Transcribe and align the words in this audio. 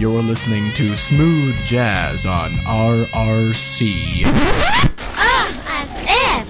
You're 0.00 0.22
listening 0.22 0.72
to 0.76 0.96
Smooth 0.96 1.54
Jazz 1.66 2.24
on 2.24 2.52
RRC. 2.52 4.22
Ah, 4.96 5.84
as 5.84 6.46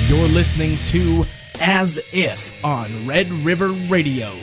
if. 0.00 0.08
You're 0.08 0.26
listening 0.28 0.78
to 0.84 1.24
As 1.60 1.98
If 2.14 2.54
on 2.64 3.06
Red 3.06 3.30
River 3.30 3.68
Radio. 3.90 4.34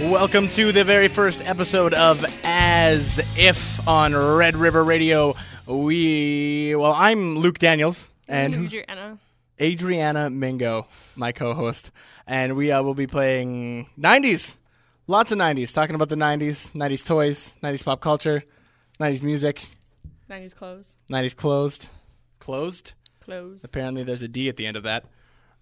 Welcome 0.00 0.48
to 0.48 0.72
the 0.72 0.82
very 0.84 1.08
first 1.08 1.40
episode 1.46 1.94
of 1.94 2.24
As 2.42 3.20
If 3.36 3.86
on 3.88 4.14
Red 4.14 4.56
River 4.56 4.82
Radio. 4.84 5.34
We, 5.66 6.74
well, 6.74 6.92
I'm 6.92 7.38
Luke 7.38 7.58
Daniels 7.58 8.10
and 8.28 8.52
who- 8.54 8.64
Adriana. 8.66 9.18
Adriana 9.60 10.30
Mingo, 10.30 10.86
my 11.16 11.32
co-host, 11.32 11.92
and 12.26 12.56
we 12.56 12.72
uh, 12.72 12.82
will 12.82 12.94
be 12.94 13.06
playing 13.06 13.88
90s, 13.98 14.56
lots 15.06 15.32
of 15.32 15.38
90s, 15.38 15.72
talking 15.72 15.94
about 15.94 16.08
the 16.08 16.16
90s, 16.16 16.72
90s 16.72 17.06
toys, 17.06 17.54
90s 17.62 17.84
pop 17.84 18.00
culture, 18.00 18.42
90s 19.00 19.22
music, 19.22 19.68
90s 20.28 20.54
clothes. 20.54 20.96
90s 21.10 21.36
closed, 21.36 21.88
closed. 22.38 22.94
Clothes. 23.20 23.64
Apparently, 23.64 24.02
there's 24.02 24.22
a 24.22 24.28
D 24.28 24.50
at 24.50 24.56
the 24.56 24.66
end 24.66 24.76
of 24.76 24.82
that. 24.82 25.04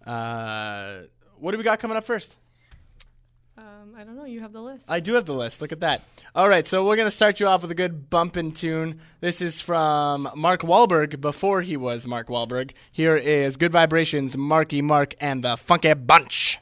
Uh, 0.04 1.02
what 1.38 1.52
do 1.52 1.58
we 1.58 1.62
got 1.62 1.78
coming 1.78 1.96
up 1.96 2.02
first? 2.02 2.36
Um, 3.62 3.94
I 3.96 4.02
don't 4.02 4.16
know. 4.16 4.24
You 4.24 4.40
have 4.40 4.52
the 4.52 4.60
list. 4.60 4.90
I 4.90 4.98
do 4.98 5.14
have 5.14 5.24
the 5.24 5.34
list. 5.34 5.60
Look 5.60 5.70
at 5.70 5.80
that. 5.80 6.02
All 6.34 6.48
right, 6.48 6.66
so 6.66 6.84
we're 6.84 6.96
going 6.96 7.06
to 7.06 7.12
start 7.12 7.38
you 7.38 7.46
off 7.46 7.62
with 7.62 7.70
a 7.70 7.76
good 7.76 8.10
bumpin' 8.10 8.50
tune. 8.50 8.98
This 9.20 9.40
is 9.40 9.60
from 9.60 10.28
Mark 10.34 10.62
Wahlberg 10.62 11.20
before 11.20 11.62
he 11.62 11.76
was 11.76 12.04
Mark 12.04 12.26
Wahlberg. 12.26 12.72
Here 12.90 13.16
is 13.16 13.56
Good 13.56 13.70
Vibrations, 13.70 14.36
Marky 14.36 14.82
Mark, 14.82 15.14
and 15.20 15.44
the 15.44 15.56
Funky 15.56 15.94
Bunch. 15.94 16.58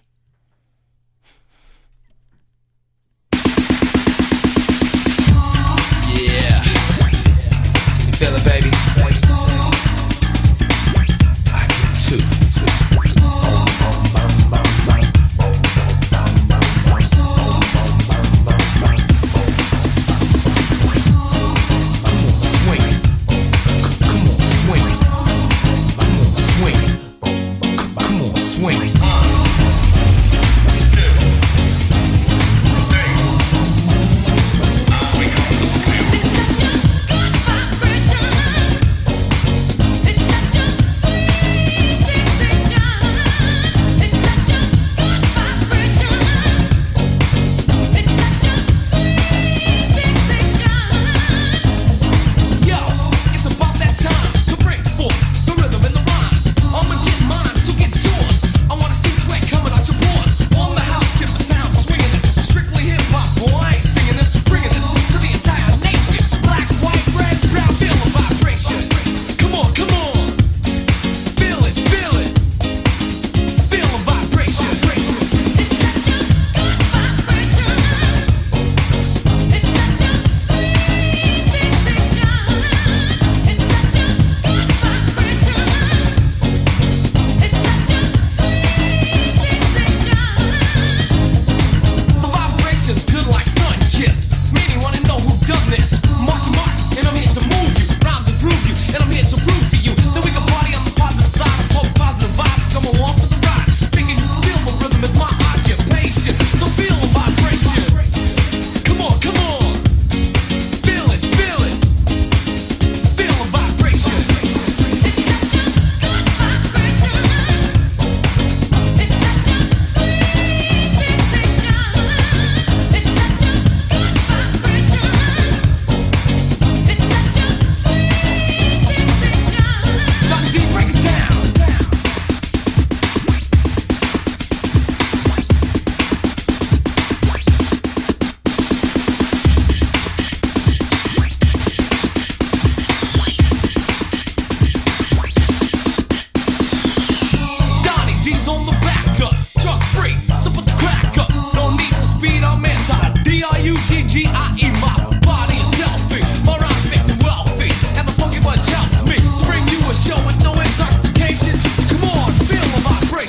Yeah. 6.12 6.62
You 8.04 8.12
feel 8.12 8.36
it, 8.36 8.44
baby? 8.44 8.79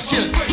线。 0.02 0.51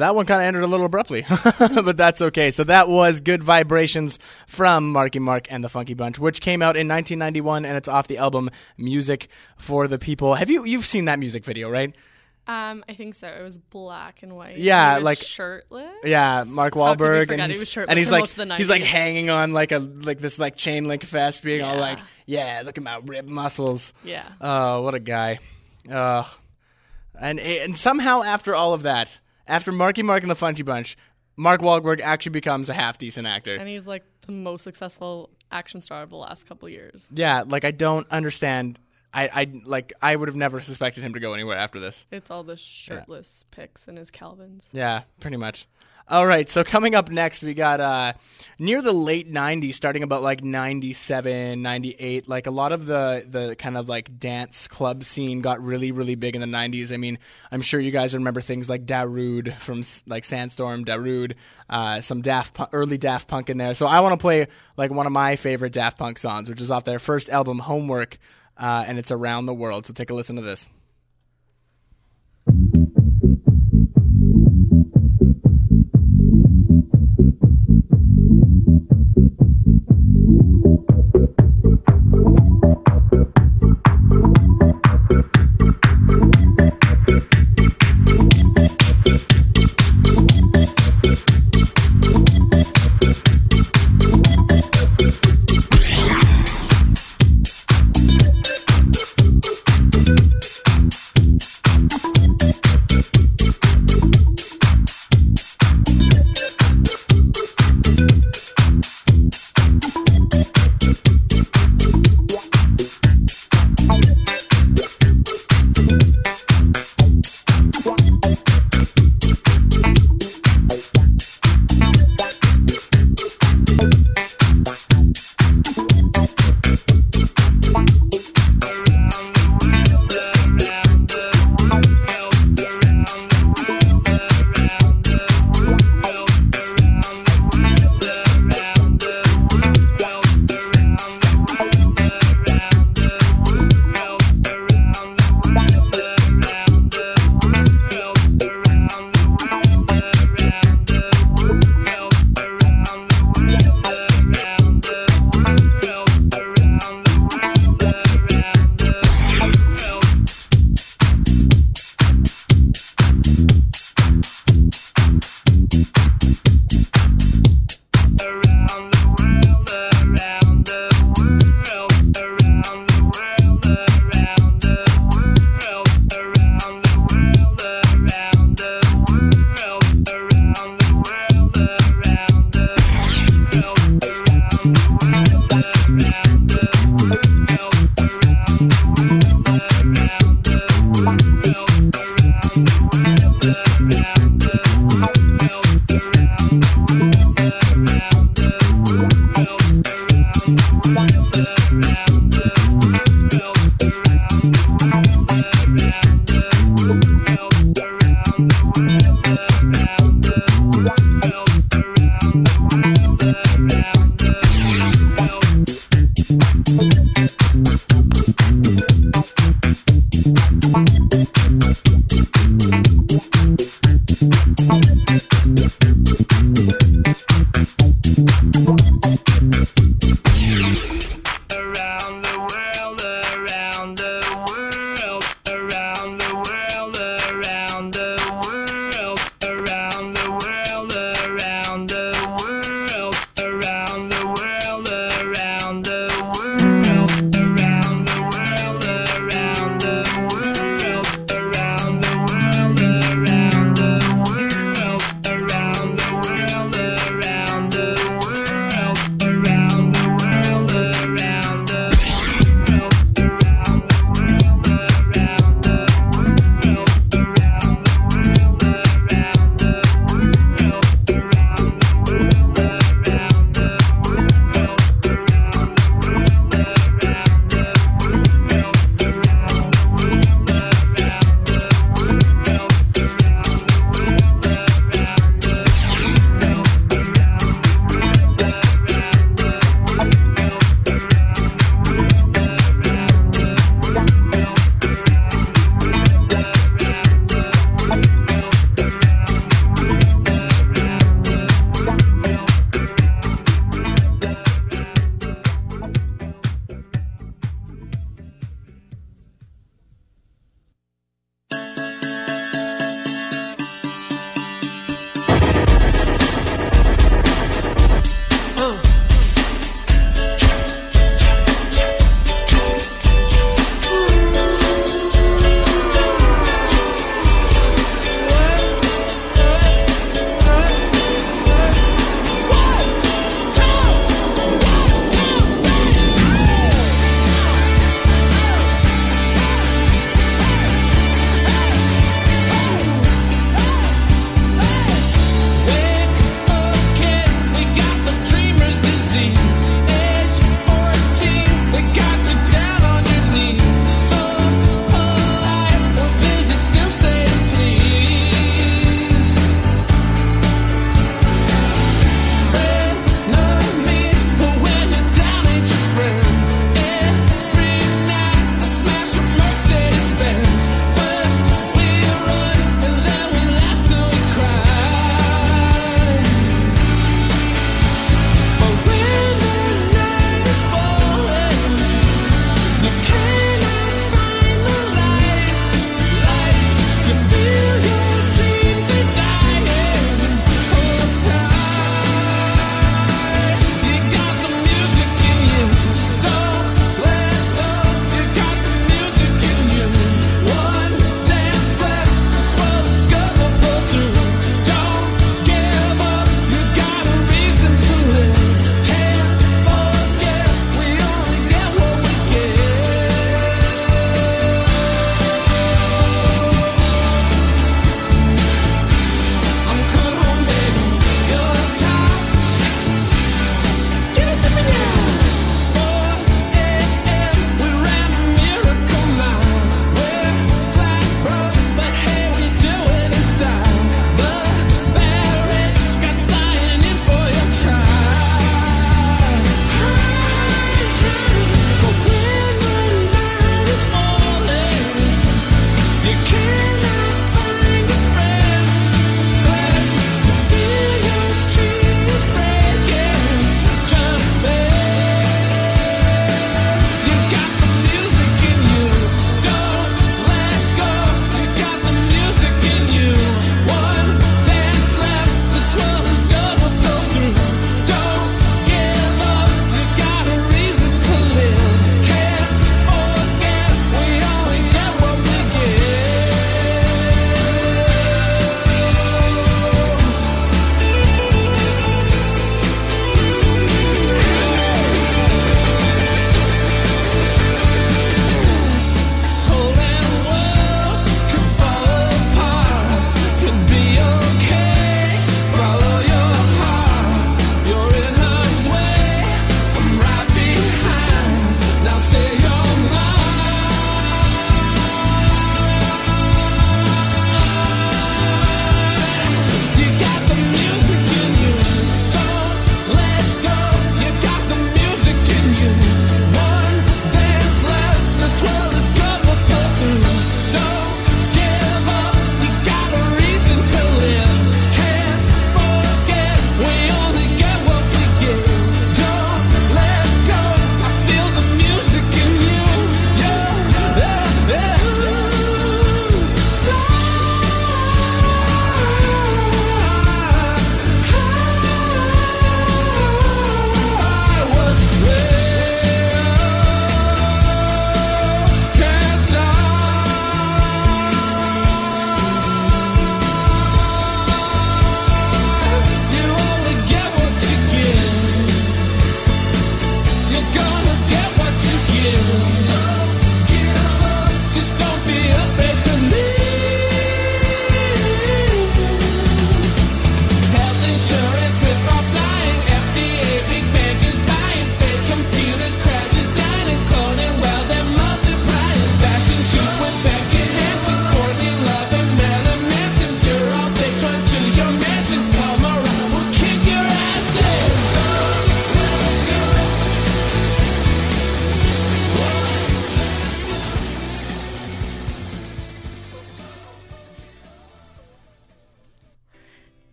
That 0.00 0.14
one 0.14 0.26
kind 0.26 0.42
of 0.42 0.46
ended 0.46 0.62
a 0.62 0.66
little 0.66 0.86
abruptly, 0.86 1.24
but 1.58 1.96
that's 1.96 2.20
okay. 2.20 2.50
So 2.50 2.64
that 2.64 2.88
was 2.88 3.20
Good 3.20 3.42
Vibrations 3.42 4.18
from 4.46 4.90
Marky 4.92 5.18
Mark 5.18 5.46
and 5.50 5.62
the 5.64 5.68
Funky 5.68 5.94
Bunch, 5.94 6.18
which 6.18 6.40
came 6.40 6.60
out 6.62 6.76
in 6.76 6.88
1991, 6.88 7.64
and 7.64 7.76
it's 7.76 7.88
off 7.88 8.06
the 8.08 8.18
album 8.18 8.50
Music 8.76 9.28
for 9.56 9.88
the 9.88 9.98
People. 9.98 10.34
Have 10.34 10.50
you 10.50 10.64
you've 10.64 10.84
seen 10.86 11.06
that 11.06 11.18
music 11.18 11.44
video, 11.44 11.70
right? 11.70 11.94
Um, 12.46 12.82
I 12.88 12.94
think 12.94 13.14
so. 13.14 13.28
It 13.28 13.42
was 13.42 13.58
black 13.58 14.22
and 14.24 14.36
white. 14.36 14.56
Yeah, 14.56 14.98
He 14.98 15.04
like- 15.04 15.18
shirtless. 15.18 15.94
Yeah, 16.02 16.44
Mark 16.48 16.74
How 16.74 16.94
could 16.94 17.00
we 17.00 17.06
Wahlberg, 17.06 17.30
and 17.32 17.52
he 17.52 17.58
he's, 17.58 17.68
shirtless 17.68 17.90
and 17.90 17.98
he's 17.98 18.10
like 18.10 18.22
most 18.22 18.38
of 18.38 18.48
the 18.48 18.56
he's 18.56 18.68
like 18.70 18.82
hanging 18.82 19.30
on 19.30 19.52
like 19.52 19.70
a 19.70 19.78
like 19.78 20.18
this 20.20 20.38
like 20.38 20.56
chain 20.56 20.88
link 20.88 21.04
vest, 21.04 21.44
being 21.44 21.62
all 21.62 21.76
like, 21.78 22.00
yeah, 22.26 22.62
look 22.64 22.76
at 22.76 22.82
my 22.82 23.00
rib 23.04 23.28
muscles. 23.28 23.92
Yeah. 24.02 24.26
Oh, 24.40 24.82
what 24.82 24.94
a 24.94 24.98
guy. 24.98 25.38
Uh, 25.88 26.24
and 27.14 27.38
and 27.38 27.76
somehow 27.76 28.22
after 28.22 28.54
all 28.56 28.72
of 28.72 28.82
that, 28.82 29.16
after 29.50 29.72
Marky 29.72 30.02
Mark 30.02 30.22
and 30.22 30.30
the 30.30 30.34
Funky 30.34 30.62
Bunch, 30.62 30.96
Mark 31.36 31.60
Wahlberg 31.60 32.00
actually 32.00 32.32
becomes 32.32 32.68
a 32.68 32.74
half 32.74 32.98
decent 32.98 33.26
actor. 33.26 33.54
And 33.54 33.68
he's 33.68 33.86
like 33.86 34.04
the 34.26 34.32
most 34.32 34.62
successful 34.62 35.30
action 35.50 35.82
star 35.82 36.02
of 36.02 36.10
the 36.10 36.16
last 36.16 36.46
couple 36.46 36.68
years. 36.68 37.08
Yeah, 37.12 37.42
like 37.46 37.64
I 37.64 37.70
don't 37.70 38.08
understand. 38.10 38.78
I, 39.12 39.28
I 39.32 39.60
like 39.64 39.92
I 40.00 40.14
would 40.14 40.28
have 40.28 40.36
never 40.36 40.60
suspected 40.60 41.02
him 41.02 41.14
to 41.14 41.20
go 41.20 41.34
anywhere 41.34 41.56
after 41.56 41.80
this. 41.80 42.06
It's 42.12 42.30
all 42.30 42.44
the 42.44 42.56
shirtless 42.56 43.44
pics 43.50 43.88
and 43.88 43.98
his 43.98 44.10
Calvins. 44.10 44.68
Yeah, 44.72 45.02
pretty 45.18 45.36
much. 45.36 45.66
All 46.10 46.26
right, 46.26 46.50
so 46.50 46.64
coming 46.64 46.96
up 46.96 47.08
next, 47.08 47.44
we 47.44 47.54
got 47.54 47.78
uh, 47.78 48.14
near 48.58 48.82
the 48.82 48.92
late 48.92 49.32
90s, 49.32 49.74
starting 49.74 50.02
about 50.02 50.24
like 50.24 50.42
97, 50.42 51.62
98, 51.62 52.28
like 52.28 52.48
a 52.48 52.50
lot 52.50 52.72
of 52.72 52.84
the, 52.84 53.24
the 53.28 53.54
kind 53.54 53.76
of 53.76 53.88
like 53.88 54.18
dance 54.18 54.66
club 54.66 55.04
scene 55.04 55.40
got 55.40 55.62
really, 55.62 55.92
really 55.92 56.16
big 56.16 56.34
in 56.34 56.40
the 56.40 56.48
90s. 56.48 56.92
I 56.92 56.96
mean, 56.96 57.20
I'm 57.52 57.62
sure 57.62 57.78
you 57.78 57.92
guys 57.92 58.12
remember 58.12 58.40
things 58.40 58.68
like 58.68 58.86
Darude 58.86 59.54
from 59.58 59.84
like 60.04 60.24
Sandstorm, 60.24 60.84
Darude, 60.84 61.34
uh, 61.68 62.00
some 62.00 62.22
Daft 62.22 62.54
Punk, 62.54 62.70
early 62.72 62.98
Daft 62.98 63.28
Punk 63.28 63.48
in 63.48 63.56
there. 63.56 63.74
So 63.74 63.86
I 63.86 64.00
want 64.00 64.18
to 64.18 64.20
play 64.20 64.48
like 64.76 64.90
one 64.90 65.06
of 65.06 65.12
my 65.12 65.36
favorite 65.36 65.72
Daft 65.72 65.96
Punk 65.96 66.18
songs, 66.18 66.50
which 66.50 66.60
is 66.60 66.72
off 66.72 66.82
their 66.82 66.98
first 66.98 67.28
album, 67.28 67.60
Homework, 67.60 68.18
uh, 68.56 68.82
and 68.84 68.98
it's 68.98 69.12
Around 69.12 69.46
the 69.46 69.54
World. 69.54 69.86
So 69.86 69.92
take 69.92 70.10
a 70.10 70.14
listen 70.14 70.34
to 70.34 70.42
this 70.42 70.68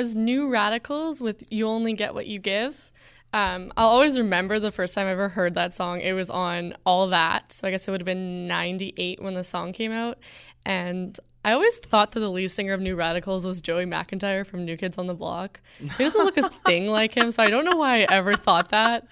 Was 0.00 0.14
New 0.14 0.48
Radicals 0.48 1.20
with 1.20 1.44
You 1.52 1.66
Only 1.66 1.92
Get 1.92 2.14
What 2.14 2.26
You 2.26 2.38
Give. 2.38 2.90
Um, 3.34 3.70
I'll 3.76 3.88
always 3.88 4.18
remember 4.18 4.58
the 4.58 4.70
first 4.70 4.94
time 4.94 5.06
I 5.06 5.10
ever 5.10 5.28
heard 5.28 5.54
that 5.56 5.74
song. 5.74 6.00
It 6.00 6.14
was 6.14 6.30
on 6.30 6.74
All 6.86 7.08
That. 7.08 7.52
So 7.52 7.68
I 7.68 7.70
guess 7.70 7.86
it 7.86 7.90
would 7.90 8.00
have 8.00 8.06
been 8.06 8.48
98 8.48 9.22
when 9.22 9.34
the 9.34 9.44
song 9.44 9.74
came 9.74 9.92
out. 9.92 10.16
And 10.64 11.20
I 11.44 11.52
always 11.52 11.76
thought 11.76 12.12
that 12.12 12.20
the 12.20 12.30
lead 12.30 12.48
singer 12.48 12.72
of 12.72 12.80
New 12.80 12.96
Radicals 12.96 13.44
was 13.44 13.60
Joey 13.60 13.84
McIntyre 13.84 14.46
from 14.46 14.64
New 14.64 14.78
Kids 14.78 14.96
on 14.96 15.06
the 15.06 15.12
Block. 15.12 15.60
He 15.78 15.88
doesn't 16.02 16.24
look 16.24 16.38
a 16.38 16.48
thing 16.64 16.86
like 16.86 17.14
him, 17.14 17.30
so 17.30 17.42
I 17.42 17.50
don't 17.50 17.66
know 17.66 17.76
why 17.76 18.00
I 18.00 18.06
ever 18.10 18.32
thought 18.32 18.70
that. 18.70 19.06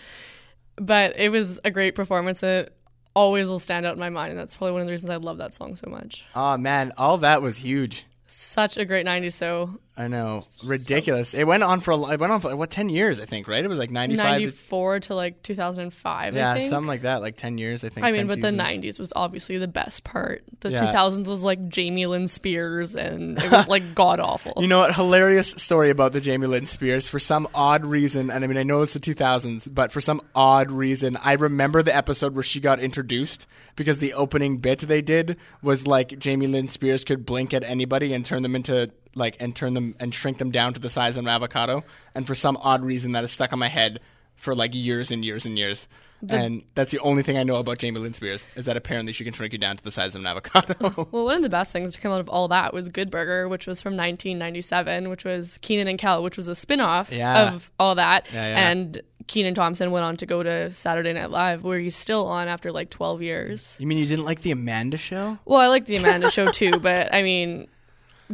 But 0.76 1.18
it 1.18 1.28
was 1.28 1.60
a 1.64 1.70
great 1.70 1.94
performance. 1.94 2.42
It 2.42 2.74
always 3.14 3.46
will 3.46 3.58
stand 3.58 3.84
out 3.84 3.92
in 3.92 4.00
my 4.00 4.08
mind, 4.08 4.30
and 4.30 4.40
that's 4.40 4.54
probably 4.54 4.72
one 4.72 4.80
of 4.80 4.86
the 4.86 4.92
reasons 4.92 5.10
I 5.10 5.16
love 5.16 5.36
that 5.36 5.52
song 5.52 5.76
so 5.76 5.90
much. 5.90 6.24
Oh 6.34 6.56
man, 6.56 6.92
all 6.96 7.18
that 7.18 7.42
was 7.42 7.58
huge. 7.58 8.06
Such 8.26 8.76
a 8.76 8.84
great 8.84 9.06
90s 9.06 9.38
show. 9.38 9.78
I 10.00 10.06
know, 10.06 10.42
ridiculous. 10.62 11.34
It 11.34 11.42
went 11.42 11.64
on 11.64 11.80
for 11.80 11.90
a, 11.90 12.00
it 12.12 12.20
went 12.20 12.32
on 12.32 12.40
for 12.40 12.54
what 12.54 12.70
ten 12.70 12.88
years, 12.88 13.18
I 13.18 13.24
think, 13.24 13.48
right? 13.48 13.64
It 13.64 13.66
was 13.66 13.78
like 13.78 13.90
ninety 13.90 14.14
five. 14.16 14.40
94 14.40 15.00
to 15.00 15.14
like 15.16 15.42
2005, 15.42 16.34
I 16.34 16.36
Yeah, 16.38 16.54
think. 16.54 16.70
something 16.70 16.86
like 16.86 17.02
that, 17.02 17.20
like 17.20 17.36
ten 17.36 17.58
years, 17.58 17.82
I 17.82 17.88
think. 17.88 18.06
I 18.06 18.12
mean, 18.12 18.28
but 18.28 18.36
seasons. 18.36 18.56
the 18.56 18.62
90s 18.62 19.00
was 19.00 19.12
obviously 19.16 19.58
the 19.58 19.66
best 19.66 20.04
part. 20.04 20.44
The 20.60 20.70
Yeah. 20.70 20.92
2000s 20.92 21.26
was 21.26 21.42
like 21.42 21.68
Jamie 21.68 22.06
Lynn 22.06 22.28
Spears, 22.28 22.94
and 22.94 23.38
it 23.42 23.50
was 23.50 23.66
like 23.66 23.82
god 23.96 24.20
awful. 24.20 24.52
You 24.58 24.68
know 24.68 24.78
what? 24.78 24.94
Hilarious 24.94 25.50
story 25.50 25.90
about 25.90 26.12
the 26.12 26.20
Jamie 26.20 26.46
Lynn 26.46 26.66
Spears. 26.66 27.08
For 27.08 27.18
some 27.18 27.48
odd 27.52 27.84
reason, 27.84 28.30
and 28.30 28.44
I 28.44 28.46
mean, 28.46 28.56
I 28.56 28.62
know 28.62 28.82
it's 28.82 28.92
the 28.94 29.00
2000s, 29.00 29.68
but 29.74 29.90
for 29.90 30.00
some 30.00 30.20
odd 30.32 30.70
reason, 30.70 31.16
I 31.24 31.32
remember 31.32 31.82
the 31.82 31.96
episode 31.96 32.34
where 32.36 32.44
she 32.44 32.60
got 32.60 32.78
introduced 32.78 33.48
because 33.78 33.98
the 33.98 34.12
opening 34.14 34.58
bit 34.58 34.80
they 34.80 35.00
did 35.00 35.36
was 35.62 35.86
like 35.86 36.18
Jamie 36.18 36.48
Lynn 36.48 36.66
Spears 36.66 37.04
could 37.04 37.24
blink 37.24 37.54
at 37.54 37.62
anybody 37.62 38.12
and 38.12 38.26
turn 38.26 38.42
them 38.42 38.56
into 38.56 38.90
like 39.14 39.36
and 39.38 39.54
turn 39.54 39.72
them 39.72 39.94
and 40.00 40.12
shrink 40.12 40.38
them 40.38 40.50
down 40.50 40.74
to 40.74 40.80
the 40.80 40.90
size 40.90 41.16
of 41.16 41.24
an 41.24 41.28
avocado. 41.28 41.84
And 42.12 42.26
for 42.26 42.34
some 42.34 42.58
odd 42.60 42.82
reason, 42.82 43.12
that 43.12 43.22
is 43.22 43.30
stuck 43.30 43.52
on 43.52 43.60
my 43.60 43.68
head 43.68 44.00
for 44.34 44.54
like 44.54 44.74
years 44.74 45.12
and 45.12 45.24
years 45.24 45.46
and 45.46 45.56
years. 45.56 45.86
And 46.28 46.64
that's 46.74 46.90
the 46.90 46.98
only 47.00 47.22
thing 47.22 47.38
I 47.38 47.42
know 47.44 47.56
about 47.56 47.78
Jamie 47.78 48.00
Lynn 48.00 48.14
Spears 48.14 48.46
is 48.56 48.64
that 48.66 48.76
apparently 48.76 49.12
she 49.12 49.24
can 49.24 49.32
shrink 49.32 49.52
you 49.52 49.58
down 49.58 49.76
to 49.76 49.84
the 49.84 49.92
size 49.92 50.14
of 50.14 50.20
an 50.22 50.26
avocado. 50.26 51.06
Well, 51.12 51.24
one 51.24 51.36
of 51.36 51.42
the 51.42 51.48
best 51.48 51.70
things 51.70 51.94
to 51.94 52.00
come 52.00 52.10
out 52.12 52.20
of 52.20 52.28
all 52.28 52.48
that 52.48 52.72
was 52.74 52.88
Good 52.88 53.10
Burger, 53.10 53.48
which 53.48 53.66
was 53.66 53.80
from 53.80 53.92
1997, 53.96 55.08
which 55.10 55.24
was 55.24 55.58
Kenan 55.62 55.88
and 55.88 55.98
Kel, 55.98 56.22
which 56.22 56.36
was 56.36 56.48
a 56.48 56.54
spin 56.54 56.80
off 56.80 57.12
Yeah. 57.12 57.52
of 57.54 57.70
all 57.78 57.94
that. 57.94 58.26
Yeah, 58.32 58.48
yeah. 58.48 58.70
And 58.70 59.02
Kenan 59.26 59.54
Thompson 59.54 59.90
went 59.90 60.04
on 60.04 60.16
to 60.16 60.26
go 60.26 60.42
to 60.42 60.72
Saturday 60.72 61.12
Night 61.12 61.30
Live, 61.30 61.62
where 61.62 61.78
he's 61.78 61.96
still 61.96 62.26
on 62.26 62.48
after 62.48 62.72
like 62.72 62.90
12 62.90 63.22
years. 63.22 63.76
you 63.78 63.86
mean 63.86 63.98
you 63.98 64.06
didn't 64.06 64.24
like 64.24 64.40
the 64.40 64.50
Amanda 64.50 64.96
show? 64.96 65.38
Well, 65.44 65.60
I 65.60 65.66
like 65.68 65.84
the 65.86 65.96
Amanda 65.96 66.30
show 66.32 66.50
too, 66.50 66.72
but 66.80 67.12
I 67.14 67.22
mean, 67.22 67.68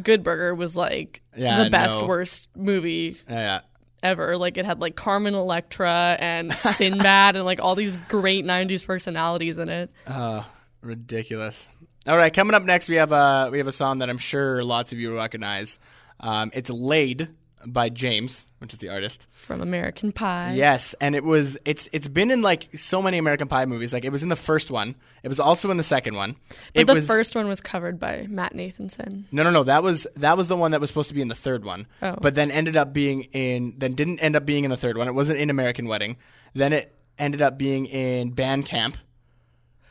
Good 0.02 0.22
Burger 0.22 0.54
was 0.54 0.74
like 0.76 1.20
Yeah, 1.36 1.64
the 1.64 1.70
best, 1.70 2.00
no. 2.00 2.06
worst 2.06 2.48
movie 2.56 3.18
Yeah, 3.28 3.34
yeah. 3.36 3.60
Ever. 4.04 4.36
Like 4.36 4.56
it 4.56 4.64
had 4.64 4.80
like 4.80 4.94
Carmen 4.94 5.34
Electra 5.34 6.16
and 6.20 6.52
Sinbad 6.52 7.34
and 7.36 7.44
like 7.44 7.60
all 7.60 7.74
these 7.74 7.96
great 8.08 8.44
90s 8.44 8.86
personalities 8.86 9.58
in 9.58 9.68
it. 9.68 9.90
Uh, 10.06 10.44
ridiculous. 10.82 11.68
All 12.06 12.16
right, 12.16 12.32
coming 12.32 12.54
up 12.54 12.62
next, 12.62 12.88
we 12.90 12.96
have 12.96 13.12
a 13.12 13.48
we 13.50 13.58
have 13.58 13.66
a 13.66 13.72
song 13.72 14.00
that 14.00 14.10
I'm 14.10 14.18
sure 14.18 14.62
lots 14.62 14.92
of 14.92 14.98
you 14.98 15.16
recognize. 15.16 15.78
Um, 16.20 16.50
it's 16.52 16.68
"Laid" 16.68 17.30
by 17.66 17.88
James, 17.88 18.44
which 18.58 18.72
is 18.72 18.78
the 18.78 18.88
artist. 18.88 19.26
From 19.30 19.60
American 19.60 20.12
Pie. 20.12 20.52
Yes, 20.54 20.94
and 21.00 21.14
it 21.14 21.24
was 21.24 21.58
it's 21.64 21.88
it's 21.92 22.08
been 22.08 22.30
in 22.30 22.42
like 22.42 22.76
so 22.78 23.02
many 23.02 23.18
American 23.18 23.48
Pie 23.48 23.66
movies. 23.66 23.92
Like 23.92 24.04
it 24.04 24.12
was 24.12 24.22
in 24.22 24.28
the 24.28 24.36
first 24.36 24.70
one. 24.70 24.94
It 25.22 25.28
was 25.28 25.40
also 25.40 25.70
in 25.70 25.76
the 25.76 25.82
second 25.82 26.16
one. 26.16 26.36
But 26.48 26.58
it 26.74 26.86
the 26.86 26.94
was 26.94 27.06
first 27.06 27.34
one 27.34 27.48
was 27.48 27.60
covered 27.60 27.98
by 27.98 28.26
Matt 28.28 28.54
Nathanson. 28.54 29.24
no, 29.32 29.42
no, 29.42 29.50
no. 29.50 29.64
That 29.64 29.82
was 29.82 30.06
that 30.16 30.36
was 30.36 30.48
the 30.48 30.56
one 30.56 30.72
that 30.72 30.80
was 30.80 30.90
supposed 30.90 31.08
to 31.08 31.14
be 31.14 31.22
in 31.22 31.28
the 31.28 31.34
third 31.34 31.64
one. 31.64 31.86
Oh. 32.02 32.16
But 32.20 32.34
then 32.34 32.50
ended 32.50 32.76
up 32.76 32.92
being 32.92 33.22
in 33.32 33.74
then 33.78 33.94
didn't 33.94 34.20
end 34.20 34.36
up 34.36 34.46
being 34.46 34.64
in 34.64 34.70
the 34.70 34.76
third 34.76 34.96
one. 34.96 35.08
It 35.08 35.14
wasn't 35.14 35.38
in 35.38 35.50
American 35.50 35.88
Wedding. 35.88 36.16
Then 36.54 36.72
it 36.72 36.94
ended 37.18 37.42
up 37.42 37.58
being 37.58 37.86
in 37.86 38.30
Band 38.30 38.66
Camp, 38.66 38.96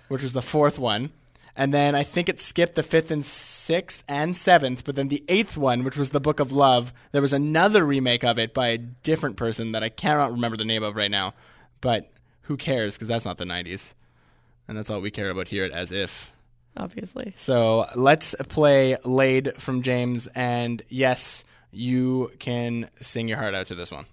which 0.07 0.23
was 0.23 0.33
the 0.33 0.41
fourth 0.41 0.77
one. 0.79 1.11
And 1.55 1.73
then 1.73 1.93
I 1.93 2.03
think 2.03 2.29
it 2.29 2.39
skipped 2.39 2.75
the 2.75 2.83
fifth 2.83 3.11
and 3.11 3.23
sixth 3.23 4.03
and 4.07 4.35
seventh, 4.35 4.83
but 4.85 4.95
then 4.95 5.09
the 5.09 5.23
eighth 5.27 5.55
one, 5.55 5.83
which 5.83 5.97
was 5.97 6.09
the 6.09 6.19
Book 6.19 6.39
of 6.39 6.51
Love, 6.51 6.91
there 7.11 7.21
was 7.21 7.33
another 7.33 7.85
remake 7.85 8.23
of 8.23 8.39
it 8.39 8.53
by 8.53 8.69
a 8.69 8.77
different 8.77 9.37
person 9.37 9.73
that 9.73 9.83
I 9.83 9.89
cannot 9.89 10.31
remember 10.31 10.57
the 10.57 10.65
name 10.65 10.83
of 10.83 10.95
right 10.95 11.11
now. 11.11 11.33
But 11.79 12.09
who 12.43 12.57
cares? 12.57 12.95
Because 12.95 13.07
that's 13.07 13.25
not 13.25 13.37
the 13.37 13.45
'90s, 13.45 13.93
and 14.67 14.77
that's 14.77 14.89
all 14.89 15.01
we 15.01 15.11
care 15.11 15.29
about 15.29 15.47
here 15.47 15.63
at 15.63 15.71
As 15.71 15.91
If. 15.91 16.31
Obviously. 16.75 17.33
So 17.35 17.85
let's 17.95 18.33
play 18.49 18.97
Laid 19.05 19.53
from 19.55 19.83
James. 19.83 20.27
And 20.27 20.81
yes, 20.89 21.45
you 21.71 22.31
can 22.39 22.89
sing 22.99 23.27
your 23.27 23.37
heart 23.37 23.53
out 23.53 23.67
to 23.67 23.75
this 23.75 23.91
one. 23.91 24.05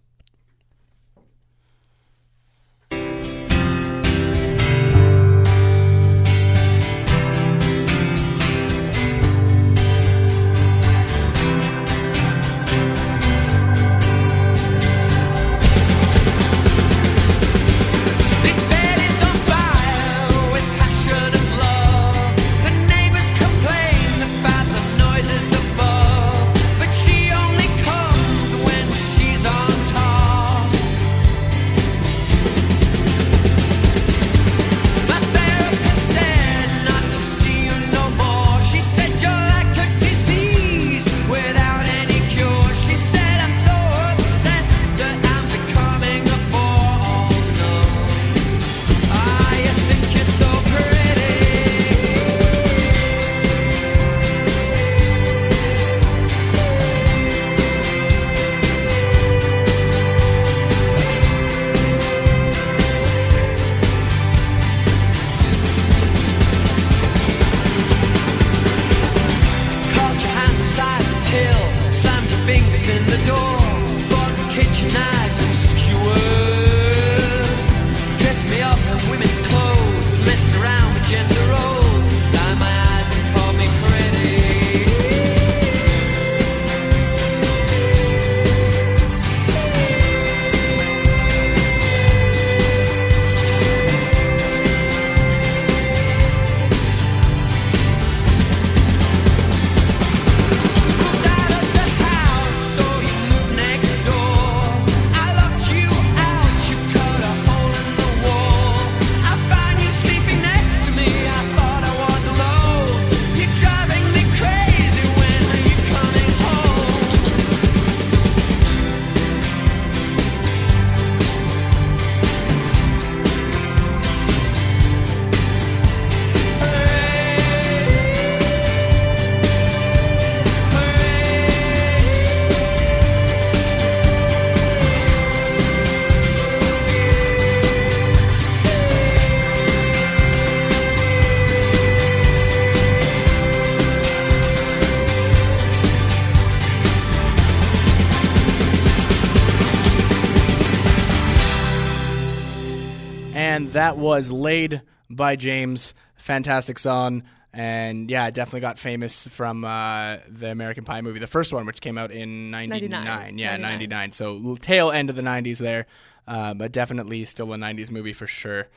That 153.81 153.97
was 153.97 154.31
Laid 154.31 154.83
by 155.09 155.37
James. 155.37 155.95
Fantastic 156.17 156.79
song. 156.79 157.23
And 157.51 158.11
yeah, 158.11 158.27
it 158.27 158.35
definitely 158.35 158.61
got 158.61 158.79
famous 158.79 159.27
from 159.27 159.65
uh, 159.65 160.19
the 160.29 160.51
American 160.51 160.85
Pie 160.85 161.01
movie, 161.01 161.19
the 161.19 161.27
first 161.27 161.51
one, 161.51 161.65
which 161.65 161.81
came 161.81 161.97
out 161.97 162.11
in 162.11 162.51
99. 162.51 162.91
99. 162.91 163.39
Yeah, 163.39 163.57
99. 163.57 163.71
99. 163.71 164.13
So 164.13 164.57
tail 164.57 164.91
end 164.91 165.09
of 165.09 165.17
the 165.17 165.23
90s 165.23 165.57
there. 165.57 165.87
Uh, 166.29 166.53
but 166.53 166.73
definitely 166.73 167.25
still 167.25 167.51
a 167.55 167.57
90s 167.57 167.91
movie 167.91 168.13
for 168.13 168.27
sure. 168.27 168.69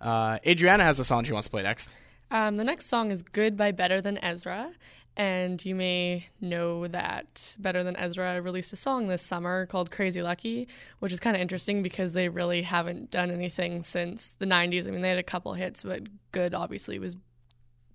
Uh, 0.00 0.38
Adriana 0.46 0.84
has 0.84 1.00
a 1.00 1.04
song 1.04 1.24
she 1.24 1.32
wants 1.32 1.48
to 1.48 1.50
play 1.50 1.64
next. 1.64 1.92
Um, 2.30 2.56
the 2.56 2.64
next 2.64 2.86
song 2.86 3.10
is 3.10 3.22
Good 3.22 3.56
by 3.56 3.72
Better 3.72 4.00
Than 4.00 4.16
Ezra. 4.18 4.70
And 5.16 5.64
you 5.64 5.74
may 5.74 6.28
know 6.40 6.86
that 6.86 7.56
Better 7.58 7.82
Than 7.82 7.96
Ezra 7.96 8.40
released 8.40 8.72
a 8.72 8.76
song 8.76 9.08
this 9.08 9.22
summer 9.22 9.66
called 9.66 9.90
Crazy 9.90 10.22
Lucky, 10.22 10.68
which 11.00 11.12
is 11.12 11.20
kind 11.20 11.36
of 11.36 11.42
interesting 11.42 11.82
because 11.82 12.12
they 12.12 12.28
really 12.28 12.62
haven't 12.62 13.10
done 13.10 13.30
anything 13.30 13.82
since 13.82 14.34
the 14.38 14.46
90s. 14.46 14.86
I 14.86 14.90
mean, 14.90 15.02
they 15.02 15.10
had 15.10 15.18
a 15.18 15.22
couple 15.22 15.52
hits, 15.54 15.82
but 15.82 16.02
Good 16.32 16.54
obviously 16.54 16.98
was 16.98 17.16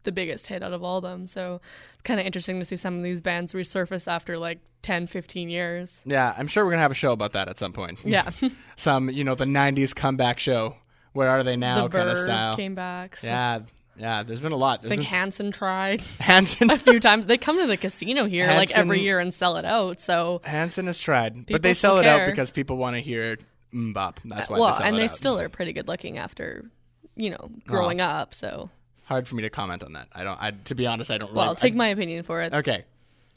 the 0.03 0.11
biggest 0.11 0.47
hit 0.47 0.63
out 0.63 0.71
of 0.71 0.83
all 0.83 0.97
of 0.97 1.03
them. 1.03 1.25
So 1.25 1.59
it's 1.93 2.03
kind 2.03 2.19
of 2.19 2.25
interesting 2.25 2.59
to 2.59 2.65
see 2.65 2.77
some 2.77 2.95
of 2.95 3.03
these 3.03 3.21
bands 3.21 3.53
resurface 3.53 4.07
after 4.07 4.37
like 4.37 4.59
10, 4.83 5.07
15 5.07 5.49
years. 5.49 6.01
Yeah, 6.05 6.33
I'm 6.37 6.47
sure 6.47 6.63
we're 6.63 6.71
going 6.71 6.79
to 6.79 6.83
have 6.83 6.91
a 6.91 6.95
show 6.95 7.11
about 7.11 7.33
that 7.33 7.49
at 7.49 7.57
some 7.57 7.73
point. 7.73 7.99
Yeah. 8.05 8.29
Some, 8.77 9.09
you 9.09 9.23
know, 9.23 9.35
the 9.35 9.45
90s 9.45 9.95
comeback 9.95 10.37
show. 10.37 10.75
Where 11.13 11.29
are 11.29 11.43
they 11.43 11.55
now 11.55 11.87
the 11.87 11.97
kind 11.97 12.09
of 12.09 12.17
style. 12.17 12.57
came 12.57 12.75
back. 12.75 13.15
So 13.15 13.27
Yeah, 13.27 13.61
yeah, 13.97 14.23
there's 14.23 14.41
been 14.41 14.51
a 14.51 14.57
lot. 14.57 14.85
I 14.85 14.89
think 14.89 15.03
Hanson 15.03 15.51
tried 15.51 16.01
Hanson. 16.19 16.69
a 16.71 16.77
few 16.77 16.99
times. 16.99 17.25
They 17.25 17.37
come 17.37 17.59
to 17.59 17.67
the 17.67 17.77
casino 17.77 18.25
here 18.25 18.47
like 18.47 18.77
every 18.77 19.01
year 19.01 19.19
and 19.19 19.33
sell 19.33 19.57
it 19.57 19.65
out. 19.65 19.99
So 19.99 20.41
Hanson 20.43 20.87
has 20.87 20.99
tried, 20.99 21.45
but 21.47 21.61
they 21.61 21.73
sell 21.73 21.99
it 21.99 22.05
out 22.05 22.25
because 22.25 22.51
people 22.51 22.77
want 22.77 22.95
to 22.95 23.01
hear 23.01 23.37
MMMBop. 23.73 24.17
That's 24.25 24.49
why 24.49 24.59
well, 24.59 24.71
they 24.71 24.77
sell 24.77 24.87
and 24.87 24.95
it 24.95 24.99
they 24.99 25.05
out. 25.05 25.17
still 25.17 25.39
are 25.39 25.49
pretty 25.49 25.73
good 25.73 25.87
looking 25.87 26.17
after, 26.17 26.65
you 27.15 27.29
know, 27.29 27.49
growing 27.67 28.01
up. 28.01 28.33
So, 28.33 28.69
Hard 29.05 29.27
for 29.27 29.35
me 29.35 29.43
to 29.43 29.49
comment 29.49 29.83
on 29.83 29.93
that. 29.93 30.07
I 30.13 30.23
don't. 30.23 30.41
I, 30.41 30.51
to 30.51 30.75
be 30.75 30.87
honest, 30.87 31.11
I 31.11 31.17
don't. 31.17 31.27
Really, 31.29 31.37
well, 31.37 31.55
take 31.55 31.73
I- 31.73 31.77
my 31.77 31.87
opinion 31.89 32.23
for 32.23 32.41
it. 32.41 32.53
Okay, 32.53 32.83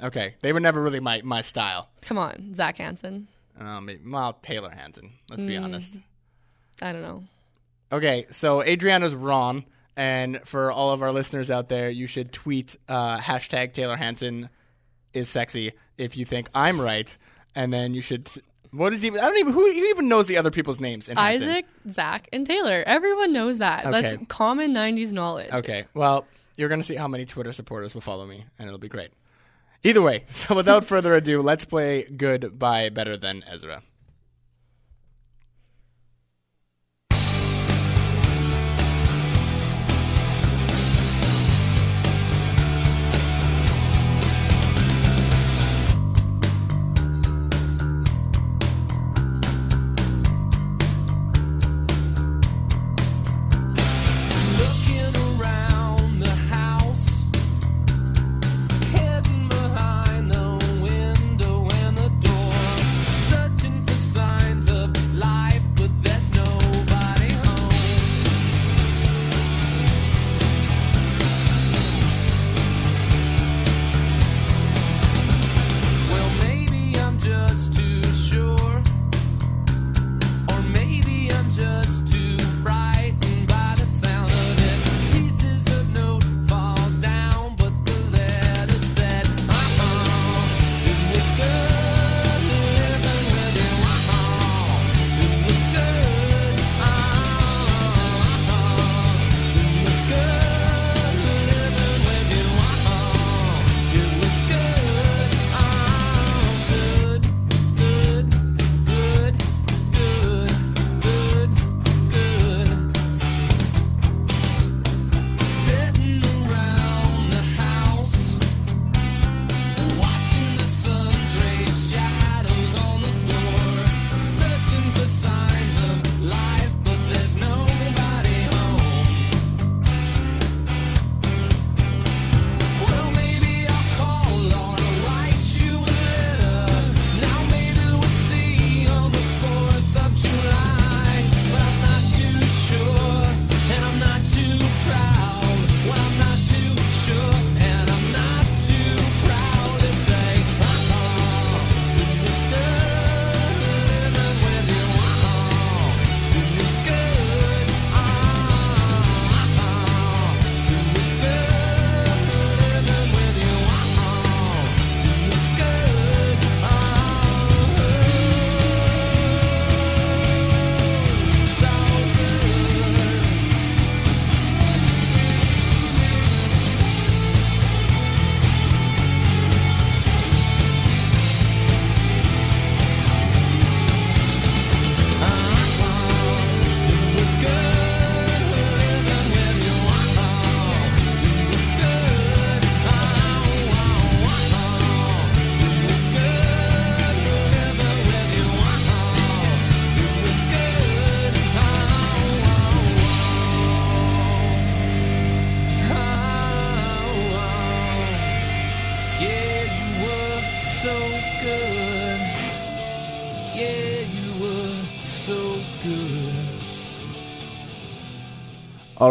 okay. 0.03 0.35
They 0.41 0.53
were 0.53 0.61
never 0.61 0.81
really 0.83 1.01
my 1.01 1.21
my 1.25 1.43
style. 1.43 1.89
Come 2.03 2.19
on, 2.19 2.55
Zac 2.55 2.79
Hanson. 2.79 3.29
Um, 3.61 3.91
well, 4.07 4.35
Taylor 4.35 4.71
Hanson. 4.71 5.13
Let's 5.29 5.43
be 5.43 5.57
honest. 5.57 5.99
I 6.81 6.93
don't 6.93 7.03
know. 7.03 7.25
Okay, 7.91 8.27
so 8.31 8.63
Adriana's 8.63 9.15
wrong, 9.15 9.65
and 9.99 10.41
for 10.45 10.71
all 10.71 10.93
of 10.93 11.03
our 11.03 11.11
listeners 11.11 11.51
out 11.51 11.69
there, 11.69 11.91
you 11.91 12.07
should 12.07 12.33
tweet 12.33 12.77
uh, 12.89 13.19
hashtag 13.19 13.73
Taylor 13.73 13.97
Hanson 13.97 14.49
is 15.13 15.29
sexy 15.29 15.73
if 15.99 16.17
you 16.17 16.25
think 16.25 16.49
I'm 16.55 16.81
right, 16.81 17.15
and 17.57 17.73
then 17.73 17.95
you 17.95 18.01
should. 18.01 18.31
What 18.71 18.93
is 18.93 19.05
even? 19.05 19.19
I 19.19 19.25
don't 19.25 19.39
even. 19.39 19.53
Who 19.53 19.67
even 19.67 20.07
knows 20.07 20.29
the 20.29 20.37
other 20.37 20.53
people's 20.53 20.79
names? 20.79 21.09
In 21.09 21.17
Hanson? 21.17 21.49
Isaac, 21.51 21.65
Zac, 21.91 22.29
and 22.33 22.47
Taylor. 22.47 22.85
Everyone 22.87 23.33
knows 23.33 23.59
that. 23.59 23.83
That's 23.91 24.15
common 24.29 24.73
'90s 24.73 25.13
knowledge. 25.13 25.53
Okay, 25.53 25.87
well, 25.95 26.27
you're 26.57 26.69
going 26.69 26.81
to 26.81 26.87
see 26.87 26.95
how 26.95 27.09
many 27.09 27.25
Twitter 27.25 27.53
supporters 27.53 27.93
will 27.93 28.01
follow 28.01 28.25
me, 28.25 28.45
and 28.57 28.69
it'll 28.69 28.79
be 28.79 28.89
great. 28.89 29.11
Either 29.83 30.01
way, 30.01 30.27
so 30.31 30.55
without 30.55 30.85
further 30.85 31.13
ado, 31.15 31.43
let's 31.43 31.65
play 31.65 32.05
Good 32.05 32.57
by 32.57 32.89
Better 32.91 33.17
Than 33.17 33.43
Ezra. 33.51 33.83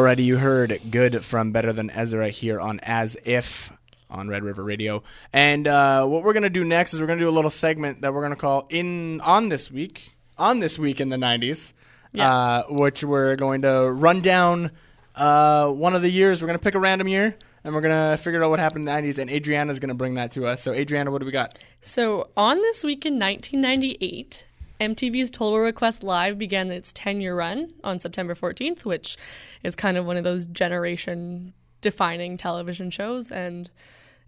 Already, 0.07 0.23
you 0.23 0.37
heard 0.37 0.79
"Good" 0.89 1.25
from 1.25 1.51
Better 1.51 1.73
Than 1.73 1.89
Ezra 1.89 2.29
here 2.29 2.61
on 2.61 2.79
As 2.81 3.17
If 3.25 3.73
on 4.09 4.29
Red 4.29 4.41
River 4.41 4.63
Radio. 4.63 5.03
And 5.33 5.67
uh, 5.67 6.05
what 6.05 6.23
we're 6.23 6.31
gonna 6.31 6.49
do 6.49 6.63
next 6.63 6.93
is 6.93 7.01
we're 7.01 7.07
gonna 7.07 7.19
do 7.19 7.27
a 7.27 7.29
little 7.29 7.49
segment 7.49 7.99
that 7.99 8.13
we're 8.13 8.21
gonna 8.21 8.37
call 8.37 8.67
"In 8.69 9.19
on 9.19 9.49
This 9.49 9.69
Week." 9.69 10.15
On 10.37 10.61
this 10.61 10.79
week 10.79 11.01
in 11.01 11.09
the 11.09 11.17
'90s, 11.17 11.73
Yeah. 12.13 12.33
uh, 12.33 12.63
which 12.69 13.03
we're 13.03 13.35
going 13.35 13.63
to 13.63 13.91
run 13.91 14.21
down 14.21 14.71
uh, 15.13 15.67
one 15.71 15.93
of 15.93 16.01
the 16.01 16.09
years. 16.09 16.41
We're 16.41 16.47
going 16.47 16.57
to 16.59 16.63
pick 16.63 16.75
a 16.75 16.79
random 16.79 17.09
year, 17.09 17.35
and 17.65 17.73
we're 17.75 17.81
going 17.81 18.11
to 18.11 18.15
figure 18.23 18.41
out 18.41 18.49
what 18.49 18.59
happened 18.59 18.87
in 18.87 18.95
the 19.03 19.11
90s, 19.11 19.19
and 19.19 19.29
Adriana's 19.29 19.81
going 19.81 19.89
to 19.89 19.93
bring 19.95 20.13
that 20.13 20.31
to 20.31 20.45
us. 20.47 20.61
So, 20.61 20.71
Adriana, 20.71 21.11
what 21.11 21.19
do 21.19 21.25
we 21.25 21.33
got? 21.33 21.59
So, 21.81 22.29
on 22.37 22.61
this 22.61 22.81
week 22.81 23.05
in 23.05 23.19
1998, 23.19 24.45
MTV's 24.79 25.29
Total 25.29 25.59
Request 25.59 26.03
Live 26.03 26.37
began 26.37 26.69
its 26.71 26.91
10 26.93 27.19
year 27.21 27.35
run 27.35 27.73
on 27.83 27.99
September 27.99 28.35
14th, 28.35 28.85
which 28.85 29.17
is 29.63 29.75
kind 29.75 29.97
of 29.97 30.05
one 30.05 30.17
of 30.17 30.23
those 30.23 30.45
generation 30.45 31.53
defining 31.81 32.37
television 32.37 32.89
shows 32.89 33.31
and 33.31 33.69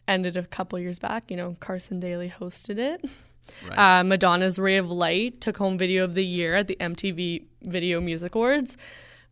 ended 0.07 0.37
a 0.37 0.43
couple 0.43 0.79
years 0.79 0.99
back. 0.99 1.29
You 1.29 1.37
know, 1.37 1.55
Carson 1.59 1.99
Daly 1.99 2.29
hosted 2.39 2.77
it. 2.77 3.05
Uh, 3.71 4.03
Madonna's 4.03 4.59
Ray 4.59 4.77
of 4.77 4.89
Light 4.91 5.41
took 5.41 5.57
home 5.57 5.77
Video 5.77 6.03
of 6.03 6.13
the 6.13 6.25
Year 6.25 6.55
at 6.55 6.67
the 6.67 6.77
MTV 6.79 7.45
Video 7.63 7.99
Music 7.99 8.35
Awards, 8.35 8.77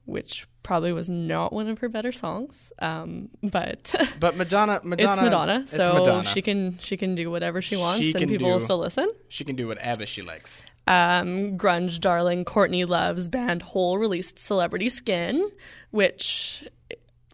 which 0.06 0.48
probably 0.64 0.92
was 0.92 1.08
not 1.08 1.54
one 1.54 1.70
of 1.70 1.80
her 1.80 1.88
better 1.90 2.12
songs. 2.12 2.74
Um, 2.80 3.30
but 3.44 3.94
But 4.20 4.36
Madonna, 4.36 4.82
Madonna 4.84 5.12
it's 5.14 5.22
Madonna, 5.22 5.60
it's 5.62 5.72
so 5.72 5.94
Madonna. 5.94 6.30
she 6.30 6.42
can 6.42 6.80
she 6.80 6.98
can 6.98 7.14
do 7.16 7.30
whatever 7.30 7.62
she 7.62 7.78
wants, 7.78 8.00
She 8.00 8.14
and 8.14 8.28
people 8.28 8.50
will 8.50 8.60
still 8.60 8.80
listen. 8.80 9.12
she 9.30 9.44
can 9.44 9.56
do 9.56 9.68
whatever 9.68 10.06
she 10.08 10.22
likes. 10.24 10.64
Um, 10.88 11.58
grunge 11.58 12.00
darling 12.00 12.46
Courtney 12.46 12.86
Love's 12.86 13.28
band 13.30 13.62
Hole 13.62 13.98
released 13.98 14.40
Celebrity 14.40 14.90
Skin, 14.90 15.50
which 15.92 16.68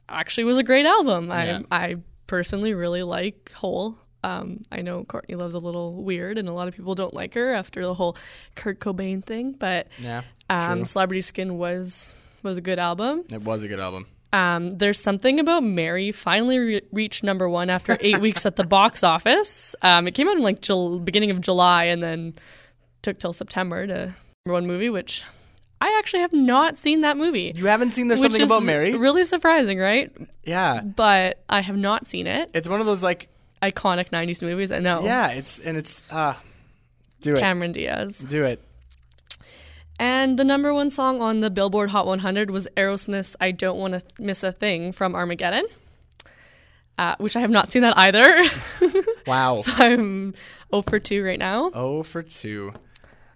actually 0.10 0.44
was 0.44 0.58
a 0.58 0.64
great 0.64 0.86
album. 0.86 1.28
Yeah. 1.28 1.62
I 1.72 1.86
I 1.86 1.96
personally 2.28 2.74
really 2.74 3.04
like 3.04 3.52
Hole. 3.56 3.98
Um, 4.24 4.62
I 4.72 4.82
know 4.82 5.04
Courtney 5.04 5.36
Love's 5.36 5.54
a 5.54 5.60
little 5.60 6.02
weird, 6.04 6.38
and 6.38 6.48
a 6.48 6.54
lot 6.54 6.68
of 6.68 6.76
people 6.76 6.96
don't 6.96 7.14
like 7.14 7.34
her 7.34 7.54
after 7.54 7.84
the 7.86 7.94
whole 7.94 8.16
Kurt 8.56 8.80
Cobain 8.80 9.24
thing. 9.24 9.52
But 9.54 9.88
Yeah, 10.00 10.22
um. 10.50 10.86
Celebrity 10.86 11.22
Skin 11.22 11.58
was 11.58 12.16
was 12.42 12.58
a 12.58 12.62
good 12.62 12.80
album. 12.80 13.24
It 13.32 13.42
was 13.42 13.64
a 13.64 13.68
good 13.68 13.80
album. 13.80 14.08
Um, 14.32 14.78
there's 14.80 15.00
something 15.00 15.40
about 15.40 15.62
Mary 15.62 16.12
finally 16.12 16.58
re- 16.58 16.82
reached 16.92 17.24
number 17.24 17.48
one 17.48 17.70
after 17.70 17.96
eight 18.02 18.18
weeks 18.20 18.48
at 18.48 18.56
the 18.56 18.66
box 18.66 19.04
office. 19.16 19.76
Um, 19.84 20.08
it 20.08 20.16
came 20.16 20.28
out 20.28 20.38
in 20.38 20.42
like 20.42 20.60
Jul- 20.62 21.00
beginning 21.02 21.30
of 21.30 21.40
July 21.40 21.84
and 21.86 22.02
then 22.02 22.34
took 23.04 23.20
till 23.20 23.34
September 23.34 23.86
to 23.86 24.16
number 24.46 24.54
one 24.54 24.66
movie, 24.66 24.90
which 24.90 25.24
I 25.80 25.96
actually 26.00 26.22
have 26.22 26.34
not 26.34 26.78
seen 26.78 27.02
that 27.02 27.18
movie. 27.18 27.52
You 27.56 27.66
haven't 27.68 27.92
seen 27.92 28.08
There's 28.08 28.22
Something 28.22 28.42
About 28.42 28.64
Mary? 28.64 28.96
Really 28.96 29.26
surprising, 29.26 29.78
right? 29.80 30.12
yeah. 30.44 30.82
But 30.82 31.44
I 31.50 31.62
have 31.62 31.78
not 31.78 32.08
seen 32.08 32.26
it. 32.26 32.50
It's 32.54 32.68
one 32.70 32.80
of 32.80 32.86
those, 32.86 33.04
like, 33.04 33.28
Iconic 33.62 34.10
'90s 34.10 34.42
movies. 34.42 34.72
I 34.72 34.80
know. 34.80 35.04
yeah, 35.04 35.32
it's, 35.32 35.60
and 35.60 35.78
it's, 35.78 36.02
ah, 36.12 36.42
do 37.22 37.36
it. 37.36 37.40
Cameron 37.40 37.72
Diaz. 37.74 38.18
Do 38.18 38.44
it. 38.46 38.62
And 40.00 40.38
the 40.40 40.44
number 40.44 40.74
one 40.74 40.90
song 40.90 41.22
on 41.22 41.40
the 41.42 41.50
Billboard 41.50 41.90
Hot 41.92 42.06
100 42.08 42.50
was 42.50 42.68
Aerosmith's 42.76 43.36
I 43.40 43.52
Don't 43.52 43.78
Want 43.78 43.94
to 43.94 44.02
Miss 44.22 44.44
a 44.44 44.52
Thing 44.52 44.92
from 44.92 45.16
Armageddon, 45.16 45.66
uh, 46.98 47.16
which 47.20 47.36
I 47.36 47.40
have 47.42 47.52
not 47.52 47.72
seen 47.72 47.84
that 47.84 47.98
either. 47.98 48.44
Wow. 49.26 49.62
I'm 49.78 50.34
0 50.70 50.82
for 50.82 51.00
2 51.00 51.24
right 51.24 51.40
now. 51.40 51.72
oh 51.74 52.04
for 52.04 52.22
2. 52.22 52.74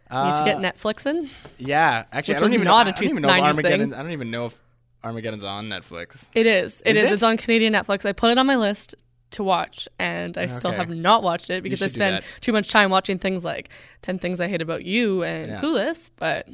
Need 0.09 0.35
to 0.35 0.43
get 0.45 0.57
Uh, 0.57 0.59
Netflix 0.61 1.05
in. 1.05 1.29
Yeah, 1.57 2.05
actually, 2.13 2.33
Which 2.33 2.37
I 2.37 2.39
don't 2.39 2.41
was 2.43 2.53
even 2.53 2.65
not 2.65 2.85
know. 2.85 2.91
a 2.91 2.93
I 2.93 2.97
don't 2.97 3.09
even 3.09 3.21
know 3.23 3.29
90s 3.29 3.37
if 3.39 3.43
Armageddon. 3.57 3.89
thing. 3.91 3.99
I 3.99 4.01
don't 4.03 4.11
even 4.11 4.31
know 4.31 4.45
if 4.45 4.61
Armageddon's 5.03 5.43
on 5.43 5.65
Netflix. 5.69 6.25
It 6.33 6.45
is. 6.45 6.81
It 6.85 6.95
Is 6.95 7.03
is. 7.03 7.09
it? 7.09 7.13
It's 7.15 7.23
on 7.23 7.37
Canadian 7.37 7.73
Netflix. 7.73 8.05
I 8.05 8.13
put 8.13 8.31
it 8.31 8.37
on 8.37 8.45
my 8.47 8.55
list 8.55 8.95
to 9.31 9.43
watch, 9.43 9.89
and 9.99 10.37
I 10.37 10.47
still 10.47 10.69
Okay. 10.69 10.77
have 10.77 10.89
not 10.89 11.23
watched 11.23 11.49
it 11.49 11.61
because 11.61 11.81
I 11.81 11.87
should 11.87 11.93
do 11.95 11.99
spend 11.99 12.15
that. 12.17 12.23
too 12.39 12.53
much 12.53 12.69
time 12.69 12.89
watching 12.89 13.17
things 13.17 13.43
like 13.43 13.69
10 14.01 14.17
Things 14.19 14.39
I 14.39 14.47
Hate 14.47 14.61
About 14.61 14.85
You 14.85 15.23
and 15.23 15.51
Yeah. 15.51 15.59
Clueless, 15.59 16.09
but 16.15 16.47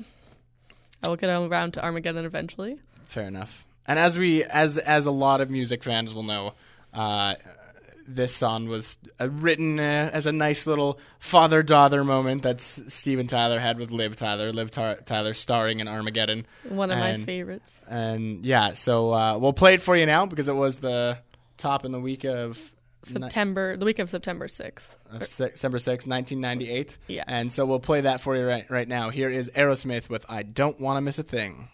I 1.03 1.07
will 1.07 1.15
get 1.15 1.29
around 1.29 1.73
to 1.73 1.83
Armageddon 1.85 2.25
eventually. 2.25 2.79
Fair 3.03 3.27
enough. 3.27 3.63
And 3.85 3.99
as 3.99 4.17
we, 4.17 4.43
as 4.45 4.77
as 4.79 5.05
a 5.05 5.11
lot 5.11 5.41
of 5.41 5.51
music 5.51 5.83
fans 5.83 6.13
will 6.13 6.23
know, 6.23 6.53
uh, 6.93 7.35
this 8.07 8.35
song 8.35 8.67
was 8.67 8.97
uh, 9.19 9.29
written 9.29 9.79
uh, 9.79 10.09
as 10.13 10.25
a 10.25 10.31
nice 10.31 10.67
little 10.67 10.99
father 11.19 11.63
daughter 11.63 12.03
moment 12.03 12.43
that 12.43 12.59
Steven 12.61 13.27
Tyler 13.27 13.59
had 13.59 13.77
with 13.77 13.91
Liv 13.91 14.15
Tyler. 14.15 14.51
Liv 14.51 14.71
Tar- 14.71 14.97
Tyler 15.05 15.33
starring 15.33 15.79
in 15.79 15.87
Armageddon. 15.87 16.45
One 16.67 16.91
of 16.91 16.99
my 16.99 17.17
favorites. 17.17 17.71
And 17.87 18.45
yeah, 18.45 18.73
so 18.73 19.13
uh, 19.13 19.37
we'll 19.37 19.53
play 19.53 19.75
it 19.75 19.81
for 19.81 19.95
you 19.95 20.05
now 20.05 20.25
because 20.25 20.47
it 20.47 20.55
was 20.55 20.77
the 20.77 21.17
top 21.57 21.85
in 21.85 21.91
the 21.91 21.99
week 21.99 22.23
of 22.25 22.57
ni- 23.09 23.21
September, 23.21 23.77
the 23.77 23.85
week 23.85 23.99
of 23.99 24.09
September 24.09 24.47
6th. 24.47 24.95
of 25.11 25.25
Se- 25.27 25.49
December 25.51 25.79
6, 25.79 26.05
1998. 26.07 26.97
Yeah. 27.07 27.23
And 27.27 27.53
so 27.53 27.65
we'll 27.65 27.79
play 27.79 28.01
that 28.01 28.19
for 28.21 28.35
you 28.35 28.45
right, 28.45 28.69
right 28.69 28.87
now. 28.87 29.09
Here 29.11 29.29
is 29.29 29.49
Aerosmith 29.55 30.09
with 30.09 30.25
I 30.29 30.43
Don't 30.43 30.79
Want 30.79 30.97
to 30.97 31.01
Miss 31.01 31.19
a 31.19 31.23
Thing. 31.23 31.69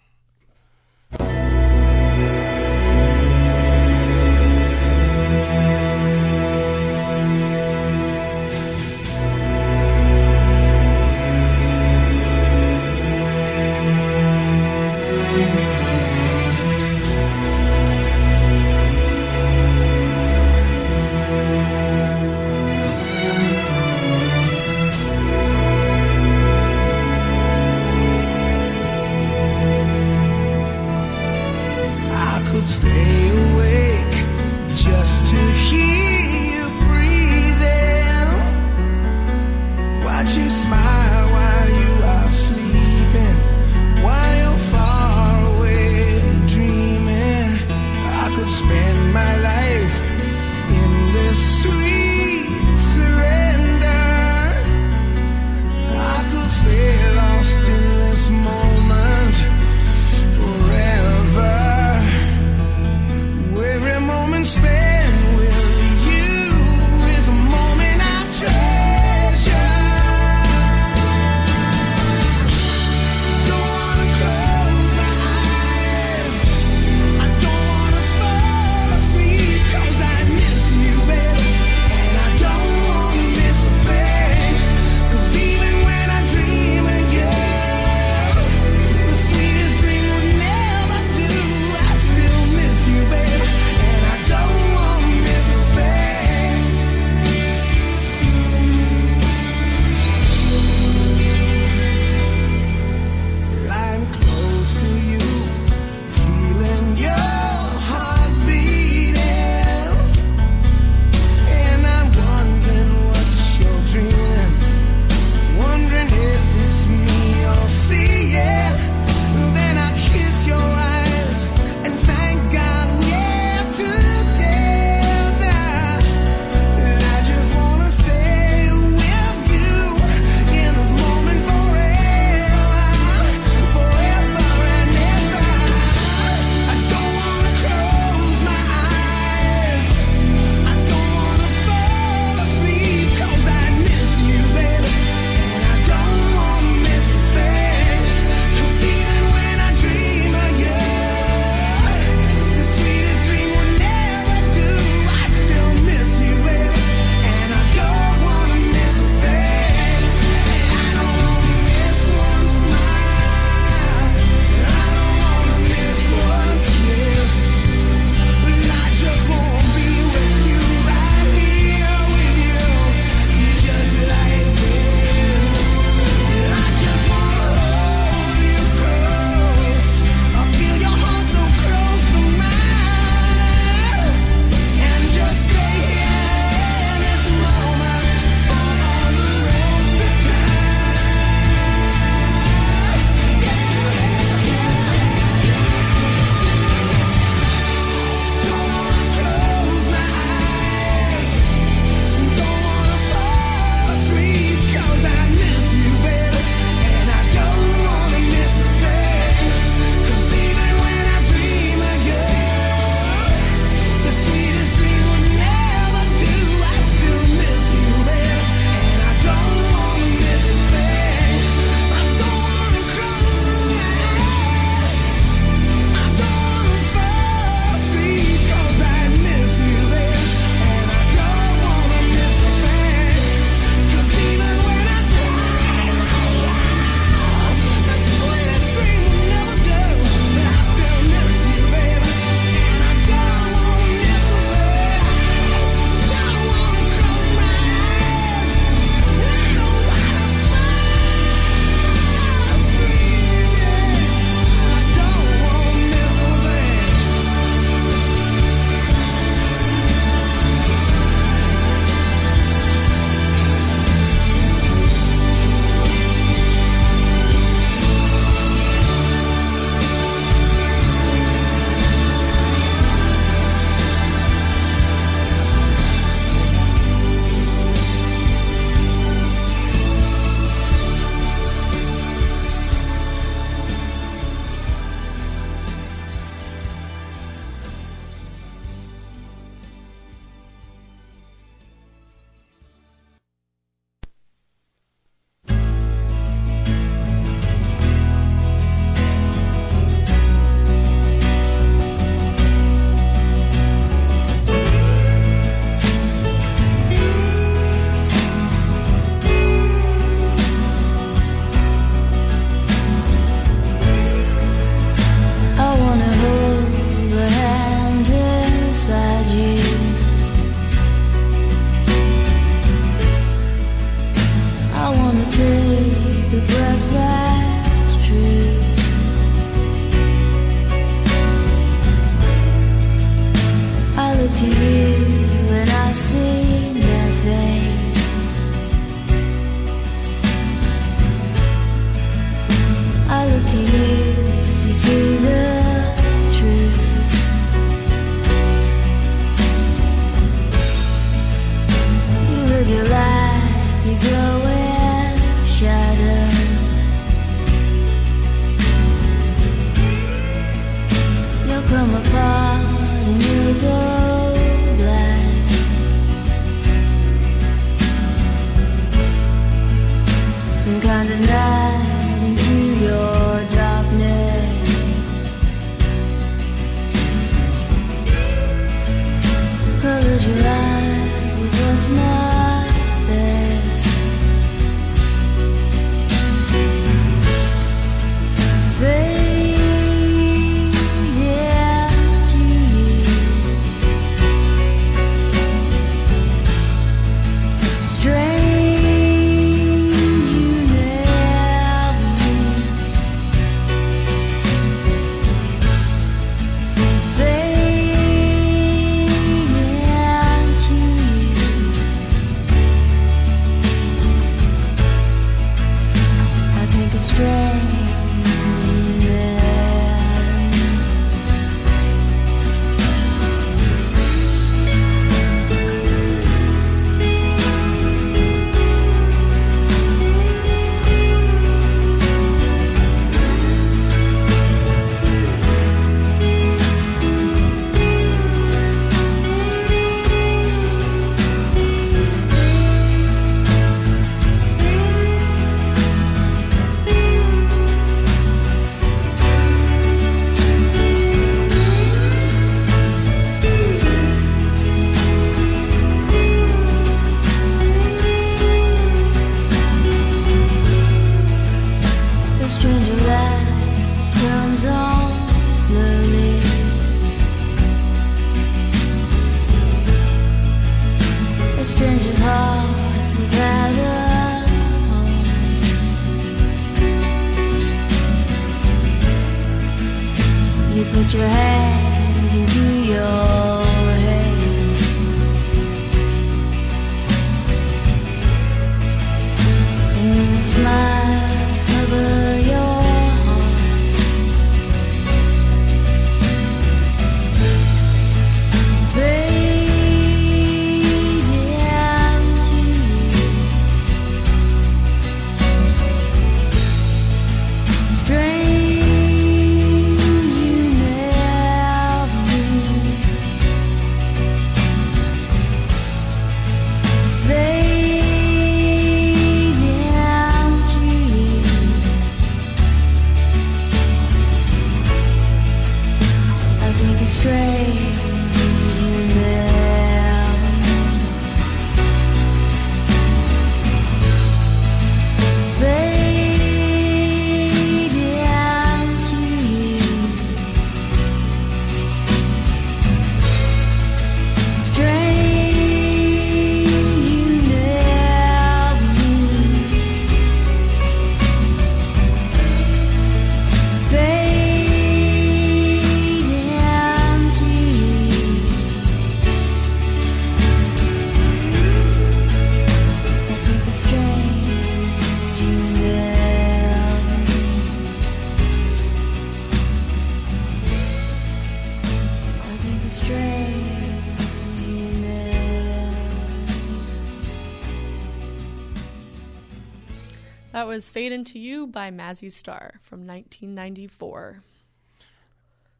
Mazzy 582.09 582.31
Star 582.31 582.79
from 582.81 583.05
1994. 583.05 584.41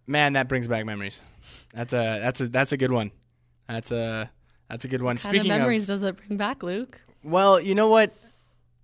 Man, 0.07 0.34
that 0.34 0.47
brings 0.47 0.67
back 0.67 0.86
memories. 0.86 1.19
That's 1.73 1.93
a 1.93 2.19
that's 2.21 2.41
a 2.41 2.47
that's 2.47 2.71
a 2.71 2.77
good 2.77 2.91
one. 2.91 3.11
That's 3.67 3.91
a 3.91 4.30
that's 4.69 4.86
a 4.86 4.88
good 4.88 5.01
one. 5.01 5.15
What 5.15 5.23
kind 5.23 5.36
Speaking 5.36 5.51
of 5.51 5.57
memories 5.57 5.84
of, 5.84 5.88
does 5.88 6.03
it 6.03 6.17
bring 6.17 6.38
back, 6.38 6.63
Luke? 6.63 6.99
well, 7.23 7.59
you 7.59 7.75
know 7.75 7.89
what? 7.89 8.13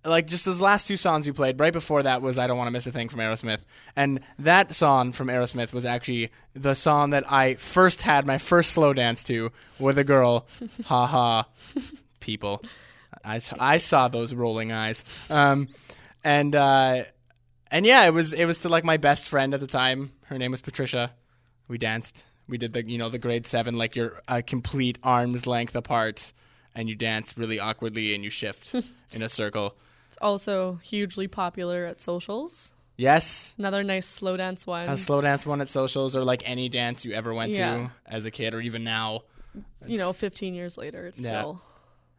Like 0.04 0.28
just 0.28 0.44
those 0.44 0.60
last 0.60 0.86
two 0.86 0.96
songs 0.96 1.26
you 1.26 1.34
played, 1.34 1.58
right 1.58 1.72
before 1.72 2.04
that 2.04 2.22
was 2.22 2.38
"I 2.38 2.46
Don't 2.46 2.56
Want 2.56 2.68
to 2.68 2.72
Miss 2.72 2.86
a 2.86 2.92
Thing" 2.92 3.08
from 3.08 3.18
Aerosmith, 3.18 3.62
and 3.96 4.20
that 4.38 4.72
song 4.72 5.10
from 5.12 5.26
Aerosmith 5.28 5.72
was 5.72 5.84
actually 5.84 6.30
the 6.54 6.74
song 6.74 7.10
that 7.10 7.30
I 7.30 7.54
first 7.54 8.02
had 8.02 8.24
my 8.24 8.38
first 8.38 8.70
slow 8.70 8.92
dance 8.92 9.24
to 9.24 9.50
with 9.80 9.98
a 9.98 10.04
girl. 10.04 10.46
ha 10.84 11.06
ha, 11.06 11.48
people. 12.20 12.62
I 13.24 13.40
I 13.58 13.78
saw 13.78 14.06
those 14.06 14.32
rolling 14.32 14.72
eyes. 14.72 15.04
Um, 15.28 15.68
and 16.22 16.54
uh, 16.54 17.02
and 17.70 17.84
yeah, 17.86 18.04
it 18.06 18.12
was 18.14 18.32
it 18.32 18.44
was 18.46 18.58
to 18.60 18.68
like 18.68 18.84
my 18.84 18.96
best 18.96 19.28
friend 19.28 19.54
at 19.54 19.60
the 19.60 19.66
time. 19.66 20.12
Her 20.26 20.38
name 20.38 20.50
was 20.50 20.60
Patricia. 20.60 21.12
We 21.68 21.78
danced. 21.78 22.24
We 22.48 22.58
did 22.58 22.72
the 22.72 22.88
you 22.88 22.98
know 22.98 23.08
the 23.08 23.18
grade 23.18 23.46
seven 23.46 23.76
like 23.76 23.96
you're 23.96 24.20
a 24.28 24.42
complete 24.42 24.98
arm's 25.02 25.46
length 25.46 25.74
apart, 25.76 26.32
and 26.74 26.88
you 26.88 26.94
dance 26.94 27.36
really 27.36 27.58
awkwardly 27.58 28.14
and 28.14 28.22
you 28.24 28.30
shift 28.30 28.74
in 29.12 29.22
a 29.22 29.28
circle. 29.28 29.76
It's 30.08 30.18
also 30.20 30.78
hugely 30.82 31.26
popular 31.28 31.86
at 31.86 32.00
socials. 32.00 32.72
Yes, 32.98 33.52
Another 33.58 33.84
nice 33.84 34.06
slow 34.06 34.38
dance 34.38 34.66
one. 34.66 34.88
a 34.88 34.96
slow 34.96 35.20
dance 35.20 35.44
one 35.44 35.60
at 35.60 35.68
socials 35.68 36.16
or 36.16 36.24
like 36.24 36.48
any 36.48 36.70
dance 36.70 37.04
you 37.04 37.12
ever 37.12 37.34
went 37.34 37.52
Yeah. 37.52 37.74
to 37.76 37.92
as 38.06 38.24
a 38.24 38.30
kid 38.30 38.54
or 38.54 38.60
even 38.60 38.84
now. 38.84 39.20
you 39.86 39.98
know, 39.98 40.12
15 40.14 40.54
years 40.54 40.78
later, 40.78 41.06
it's 41.06 41.18
Yeah. 41.20 41.40
still. 41.40 41.62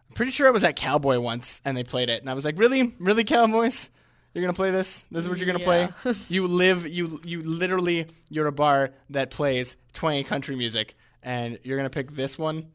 I'm 0.09 0.15
pretty 0.15 0.31
sure 0.31 0.47
I 0.47 0.51
was 0.51 0.63
at 0.63 0.75
Cowboy 0.75 1.19
once 1.19 1.61
and 1.65 1.75
they 1.75 1.83
played 1.83 2.09
it, 2.09 2.21
and 2.21 2.29
I 2.29 2.35
was 2.35 2.45
like, 2.45 2.59
"Really, 2.59 2.93
really, 2.99 3.23
Cowboys? 3.23 3.89
You're 4.37 4.43
gonna 4.45 4.53
play 4.53 4.69
this? 4.69 5.03
This 5.09 5.23
is 5.25 5.29
what 5.29 5.39
you're 5.39 5.47
gonna 5.51 5.59
Yeah. 5.59 5.87
play? 6.03 6.13
you 6.29 6.45
live, 6.45 6.85
you 6.85 7.19
you 7.25 7.41
literally, 7.41 8.05
you're 8.29 8.45
a 8.45 8.51
bar 8.51 8.91
that 9.09 9.31
plays 9.31 9.75
twang 9.93 10.23
country 10.25 10.55
music, 10.55 10.95
and 11.23 11.57
you're 11.63 11.75
gonna 11.75 11.89
pick 11.89 12.11
this 12.11 12.37
one? 12.37 12.67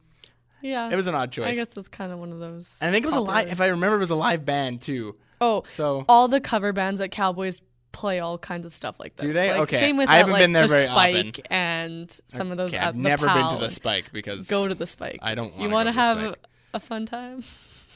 Yeah. 0.61 0.89
It 0.91 0.95
was 0.97 1.07
an 1.07 1.15
odd 1.15 1.31
choice. 1.31 1.47
I 1.47 1.55
guess 1.55 1.75
it's 1.77 1.87
kind 1.87 2.11
of 2.11 2.19
one 2.19 2.33
of 2.33 2.39
those. 2.39 2.77
and 2.81 2.89
I 2.89 2.91
think 2.91 3.05
it 3.05 3.07
was 3.07 3.15
a 3.15 3.19
popular- 3.19 3.33
live. 3.43 3.51
If 3.53 3.61
I 3.61 3.67
remember, 3.67 3.95
it 3.95 3.99
was 3.99 4.09
a 4.09 4.15
live 4.15 4.43
band 4.43 4.81
too. 4.81 5.15
Oh, 5.39 5.63
So 5.69 6.03
all 6.09 6.27
the 6.27 6.41
cover 6.41 6.73
bands 6.73 6.99
at 6.99 7.11
Cowboys 7.11 7.61
play 7.93 8.19
all 8.19 8.37
kinds 8.37 8.65
of 8.65 8.73
stuff 8.73 8.99
like 8.99 9.15
this. 9.15 9.27
Do 9.27 9.31
they? 9.33 9.51
Like, 9.51 9.61
Okay. 9.61 9.79
Same 9.79 9.95
with 9.95 10.09
I 10.09 10.13
that, 10.13 10.17
haven't 10.17 10.33
like, 10.33 10.41
been 10.41 10.51
there 10.51 10.63
the 10.63 10.67
very 10.67 10.85
Spike 10.85 11.15
often. 11.15 11.43
and 11.49 12.19
some 12.27 12.51
of 12.51 12.57
those. 12.57 12.73
okay, 12.73 12.83
I've 12.83 12.95
never 12.97 13.25
been 13.27 13.49
to 13.53 13.57
the 13.59 13.69
Spike 13.69 14.11
because 14.11 14.49
Go 14.49 14.67
to 14.67 14.75
the 14.75 14.87
Spike. 14.87 15.19
I 15.21 15.33
don't 15.35 15.55
You 15.57 15.69
wanna 15.69 15.91
go 15.93 16.01
to 16.01 16.01
to 16.01 16.25
have 16.25 16.35
a 16.73 16.79
fun 16.81 17.05
time? 17.05 17.43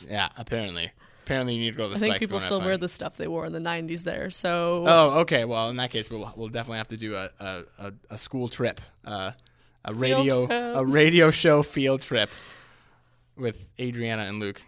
Yeah, 0.07 0.29
apparently, 0.37 0.91
apparently 1.27 1.55
you 1.55 1.59
need 1.59 1.71
to 1.71 1.77
go 1.77 1.83
to 1.83 1.89
the 1.89 1.95
I 1.97 1.99
think 1.99 2.19
people 2.19 2.39
still 2.39 2.61
wear 2.61 2.77
the 2.77 2.87
stuff 2.87 3.17
they 3.17 3.27
wore 3.27 3.45
in 3.45 3.51
the 3.51 3.59
'90s 3.59 4.03
there. 4.03 4.29
So 4.29 4.85
Oh, 4.87 5.19
okay. 5.21 5.43
Well, 5.43 5.69
in 5.69 5.75
that 5.75 5.91
case, 5.91 6.09
we'll 6.09 6.31
we'll 6.37 6.47
definitely 6.47 6.77
have 6.77 6.87
to 6.89 6.97
do 6.97 7.15
a 7.15 7.29
a, 7.39 7.61
a, 7.77 7.93
a 8.11 8.17
school 8.17 8.47
trip, 8.47 8.79
uh, 9.03 9.31
a 9.83 9.93
radio 9.93 10.47
trip. 10.47 10.75
a 10.77 10.85
radio 10.85 11.29
show 11.29 11.63
field 11.63 12.01
trip 12.01 12.29
with 13.35 13.67
Adriana 13.77 14.23
and 14.23 14.39
Luke 14.39 14.61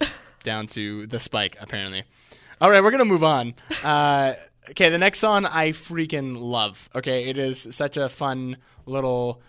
down 0.44 0.68
to 0.68 1.08
the 1.08 1.18
Spike. 1.18 1.56
Apparently. 1.60 2.04
All 2.60 2.70
right, 2.70 2.82
we're 2.82 2.92
gonna 2.92 3.04
move 3.04 3.24
on. 3.24 3.54
Uh, 3.82 4.34
okay, 4.70 4.90
the 4.90 4.98
next 4.98 5.18
song 5.18 5.44
I 5.44 5.70
freaking 5.70 6.38
love. 6.40 6.88
Okay, 6.94 7.24
it 7.24 7.36
is 7.36 7.66
such 7.72 7.96
a 7.96 8.08
fun 8.08 8.58
little 8.86 9.42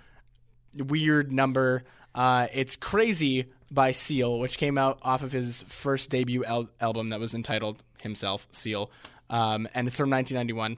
weird 0.76 1.32
number. 1.32 1.84
Uh, 2.16 2.48
it's 2.52 2.76
Crazy 2.76 3.46
by 3.72 3.92
Seal, 3.94 4.40
which 4.40 4.58
came 4.58 4.78
out 4.78 5.00
off 5.02 5.24
of 5.24 5.32
his 5.32 5.64
first 5.68 6.10
debut 6.10 6.44
al- 6.46 6.70
album 6.80 7.10
that 7.10 7.20
was 7.20 7.34
entitled 7.34 7.82
himself 8.00 8.48
Seal, 8.52 8.92
um, 9.30 9.68
and 9.74 9.88
it's 9.88 9.98
from 9.98 10.10
1991. 10.10 10.78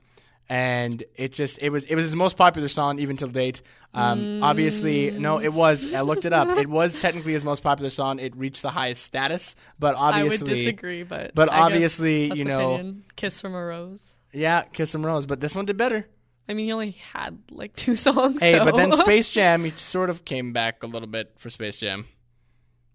And 0.49 1.01
it 1.15 1.31
just 1.31 1.57
it 1.61 1.69
was 1.69 1.85
it 1.85 1.95
was 1.95 2.03
his 2.03 2.15
most 2.15 2.35
popular 2.35 2.67
song 2.67 2.99
even 2.99 3.15
till 3.15 3.29
date. 3.29 3.61
Um, 3.93 4.43
Obviously, 4.43 5.09
no, 5.11 5.39
it 5.39 5.53
was. 5.53 5.91
I 5.93 6.01
looked 6.01 6.25
it 6.25 6.33
up. 6.33 6.49
It 6.57 6.67
was 6.67 6.99
technically 7.01 7.31
his 7.31 7.45
most 7.45 7.63
popular 7.63 7.89
song. 7.89 8.19
It 8.19 8.35
reached 8.35 8.61
the 8.61 8.69
highest 8.69 9.03
status, 9.03 9.55
but 9.79 9.95
obviously, 9.95 10.37
I 10.37 10.51
would 10.51 10.55
disagree, 10.57 11.03
but 11.03 11.33
but 11.33 11.49
I 11.51 11.59
obviously, 11.59 12.33
you 12.37 12.43
know- 12.43 12.73
opinion. 12.73 13.03
"Kiss 13.15 13.39
from 13.39 13.55
a 13.55 13.63
Rose." 13.65 14.15
yeah, 14.33 14.63
Kiss 14.63 14.91
from 14.91 15.05
a 15.05 15.07
Rose. 15.07 15.25
But 15.25 15.39
this 15.39 15.55
one 15.55 15.65
did 15.65 15.77
better. 15.77 16.05
I 16.49 16.53
mean, 16.53 16.65
he 16.65 16.73
only 16.73 16.91
had 17.13 17.39
like 17.49 17.73
two 17.75 17.95
songs. 18.07 18.41
Hey, 18.41 18.57
so- 18.57 18.65
but 18.65 18.75
then 18.75 18.91
Space 18.91 19.29
Jam, 19.29 19.63
he 19.63 19.69
sort 19.71 20.09
of 20.09 20.25
came 20.25 20.51
back 20.51 20.83
a 20.83 20.87
little 20.87 21.07
bit 21.07 21.31
for 21.37 21.49
Space 21.49 21.77
Jam. 21.77 22.05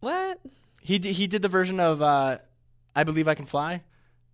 What? 0.00 0.40
He 0.80 0.98
d- 0.98 1.12
he 1.12 1.26
did 1.26 1.42
the 1.42 1.48
version 1.48 1.80
of 1.80 2.00
uh, 2.02 2.38
"I 2.94 3.04
Believe 3.04 3.28
I 3.28 3.34
Can 3.34 3.46
Fly." 3.46 3.82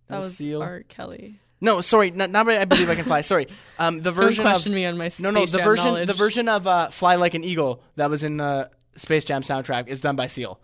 That 0.07 0.19
was 0.19 0.37
Seal. 0.37 0.61
R. 0.61 0.83
Kelly. 0.87 1.39
No, 1.61 1.81
sorry, 1.81 2.11
not, 2.11 2.29
not 2.29 2.47
I 2.47 2.65
believe 2.65 2.89
I 2.89 2.95
can 2.95 3.05
fly. 3.05 3.21
Sorry, 3.21 3.47
um, 3.79 3.97
the 3.97 4.11
Don't 4.11 4.13
version 4.13 4.43
question 4.43 4.71
of 4.73 4.75
me 4.75 4.85
on 4.85 4.97
my 4.97 5.09
no, 5.19 5.31
no, 5.31 5.45
the 5.45 5.63
version 5.63 5.85
knowledge. 5.85 6.07
the 6.07 6.13
version 6.13 6.49
of 6.49 6.67
uh, 6.67 6.89
"Fly 6.89 7.15
Like 7.15 7.33
an 7.33 7.43
Eagle" 7.43 7.81
that 7.95 8.09
was 8.09 8.23
in 8.23 8.37
the 8.37 8.69
Space 8.97 9.25
Jam 9.25 9.41
soundtrack 9.41 9.87
is 9.87 10.01
done 10.01 10.15
by 10.15 10.27
Seal. 10.27 10.59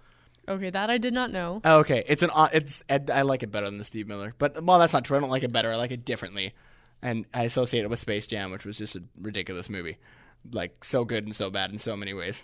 Okay, 0.48 0.70
that 0.70 0.90
I 0.90 0.98
did 0.98 1.14
not 1.14 1.32
know. 1.32 1.62
Oh, 1.64 1.80
okay, 1.80 2.04
it's 2.08 2.24
an 2.24 2.30
uh, 2.34 2.50
it's 2.52 2.84
I 2.90 3.22
like 3.22 3.42
it 3.42 3.52
better 3.52 3.68
than 3.68 3.78
the 3.78 3.86
Steve 3.86 4.08
Miller, 4.08 4.34
but 4.38 4.64
well, 4.64 4.80
that's 4.80 4.94
not 4.94 5.06
true. 5.06 5.18
I 5.18 5.22
don't 5.22 5.30
like 5.30 5.44
it 5.44 5.52
better. 5.52 5.72
I 5.72 5.78
like 5.78 5.92
it 5.92 6.04
differently, 6.04 6.54
and 7.02 7.26
I 7.34 7.44
associate 7.44 7.82
it 7.84 7.90
with 7.90 8.00
Space 8.00 8.28
Jam, 8.28 8.52
which 8.52 8.66
was 8.66 8.78
just 8.78 8.96
a 8.96 9.04
ridiculous 9.20 9.70
movie, 9.70 9.98
like 10.52 10.84
so 10.84 11.06
good 11.06 11.24
and 11.24 11.34
so 11.34 11.50
bad 11.50 11.72
in 11.72 11.78
so 11.78 11.96
many 11.96 12.14
ways. 12.14 12.44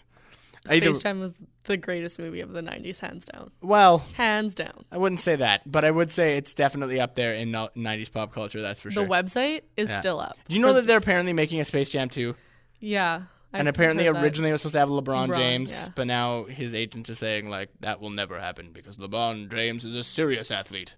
Space 0.68 0.84
either- 0.84 1.00
Jam 1.00 1.20
was 1.20 1.34
the 1.66 1.78
greatest 1.78 2.18
movie 2.20 2.40
of 2.42 2.52
the 2.52 2.62
'90s, 2.62 3.00
hands 3.00 3.26
down. 3.26 3.52
Well, 3.62 4.00
Hands 4.16 4.54
down. 4.56 4.86
I 4.92 4.98
wouldn't 4.98 5.20
say 5.20 5.36
that, 5.38 5.70
but 5.70 5.84
I 5.84 5.92
would 5.92 6.12
say 6.12 6.38
it's 6.38 6.54
definitely 6.54 7.00
up 7.00 7.16
there 7.16 7.34
in 7.34 7.52
'90s 7.52 8.10
pop 8.12 8.32
culture. 8.32 8.62
That's 8.62 8.80
for 8.80 8.90
The 8.90 8.94
sure. 8.94 9.04
The 9.06 9.10
website 9.10 9.62
is 9.76 9.90
Yeah. 9.90 10.00
still 10.00 10.20
up. 10.20 10.38
Do 10.48 10.56
you 10.56 10.62
know 10.62 10.74
that 10.74 10.88
they're 10.88 10.98
apparently 10.98 11.34
making 11.34 11.60
a 11.60 11.66
Space 11.66 11.90
Jam 11.90 12.10
2? 12.10 12.36
Yeah. 12.80 13.24
And 13.54 13.68
I've 13.68 13.76
apparently, 13.76 14.06
heard 14.06 14.16
that. 14.16 14.24
originally 14.24 14.50
it 14.50 14.54
was 14.54 14.62
supposed 14.62 14.74
to 14.74 14.80
have 14.80 14.90
LeBron, 14.90 15.30
LeBron, 15.30 15.36
James, 15.36 15.72
yeah. 15.72 15.88
but 15.96 16.06
now 16.06 16.44
his 16.46 16.76
agent 16.76 17.10
is 17.10 17.18
saying 17.18 17.50
like 17.50 17.70
that 17.80 18.00
will 18.02 18.10
never 18.10 18.40
happen 18.40 18.72
because 18.74 18.98
LeBron 18.98 19.50
James 19.52 19.84
is 19.86 19.96
a 19.96 20.04
serious 20.04 20.52
athlete, 20.52 20.94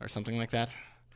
or 0.00 0.08
something 0.08 0.36
like 0.38 0.50
that. 0.50 0.68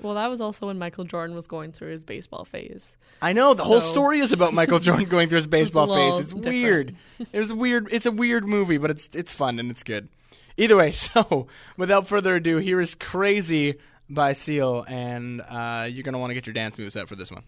Well, 0.03 0.15
that 0.15 0.29
was 0.29 0.41
also 0.41 0.67
when 0.67 0.79
Michael 0.79 1.05
Jordan 1.05 1.37
was 1.37 1.47
going 1.47 1.73
through 1.73 1.91
his 1.91 2.05
baseball 2.05 2.45
phase. 2.45 2.97
I 3.21 3.33
know 3.33 3.55
the 3.55 3.65
whole 3.65 3.81
story 3.81 4.21
is 4.21 4.33
about 4.33 4.55
Michael 4.55 4.79
Jordan 4.81 5.09
going 5.09 5.29
through 5.29 5.37
his 5.37 5.47
baseball 5.47 5.95
phase. 5.95 6.21
It's 6.21 6.33
different. 6.33 6.55
weird. 6.55 6.97
It 7.33 7.39
was 7.39 7.53
weird. 7.53 7.89
It's 7.91 8.07
a 8.07 8.13
weird 8.13 8.49
movie, 8.49 8.79
but 8.79 8.91
it's 8.91 9.09
it's 9.13 9.33
fun 9.33 9.59
and 9.59 9.71
it's 9.71 9.83
good. 9.83 10.09
Either 10.57 10.77
way, 10.77 10.93
so 10.93 11.47
without 11.77 12.07
further 12.07 12.37
ado, 12.37 12.59
here 12.59 12.81
is 12.81 12.95
"Crazy" 12.95 13.77
by 14.09 14.33
Seal, 14.33 14.85
and 14.89 15.41
uh, 15.43 15.87
you're 15.91 16.03
gonna 16.03 16.19
want 16.19 16.31
to 16.31 16.35
get 16.35 16.47
your 16.47 16.55
dance 16.55 16.79
moves 16.79 16.97
out 16.97 17.09
for 17.09 17.17
this 17.17 17.31
one. 17.31 17.45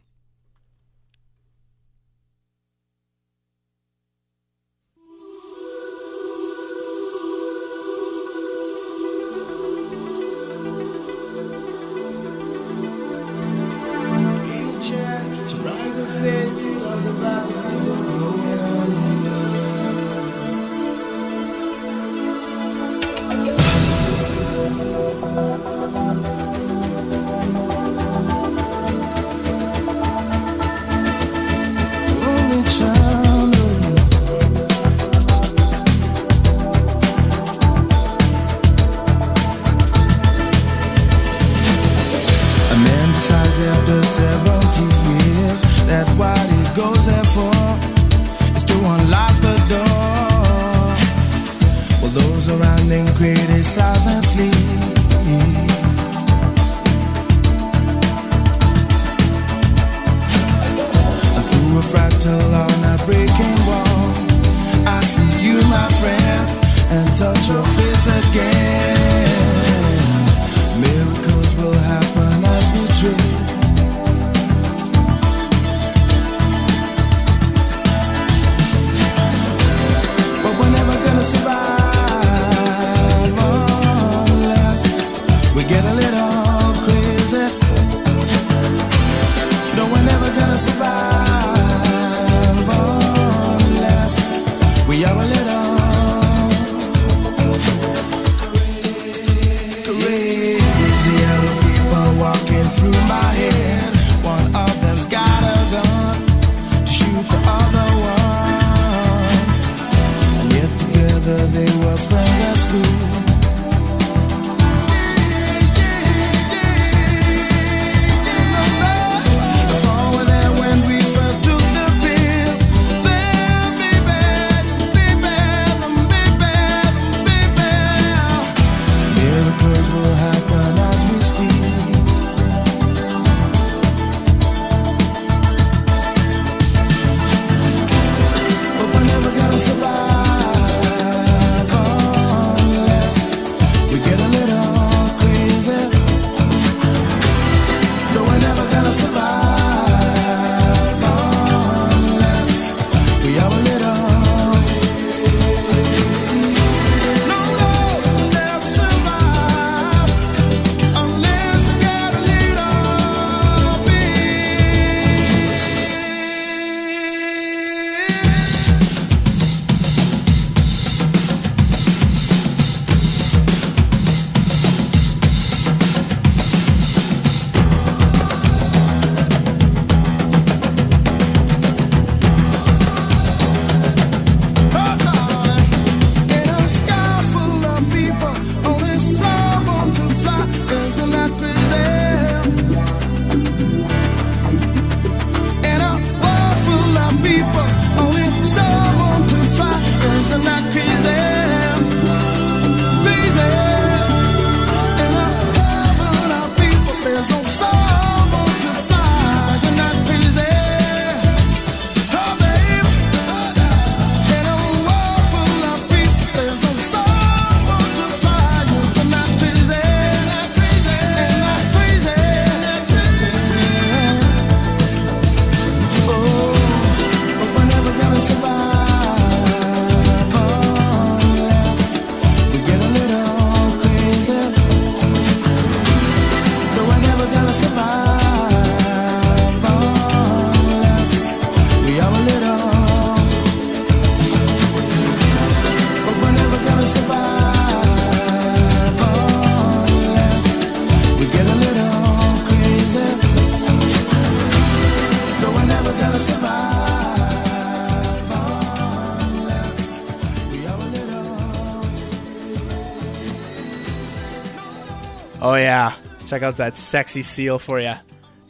Oh 265.52 265.56
yeah, 265.56 265.92
check 266.26 266.42
out 266.42 266.56
that 266.56 266.78
sexy 266.78 267.20
seal 267.20 267.58
for 267.58 267.78
you. 267.78 267.92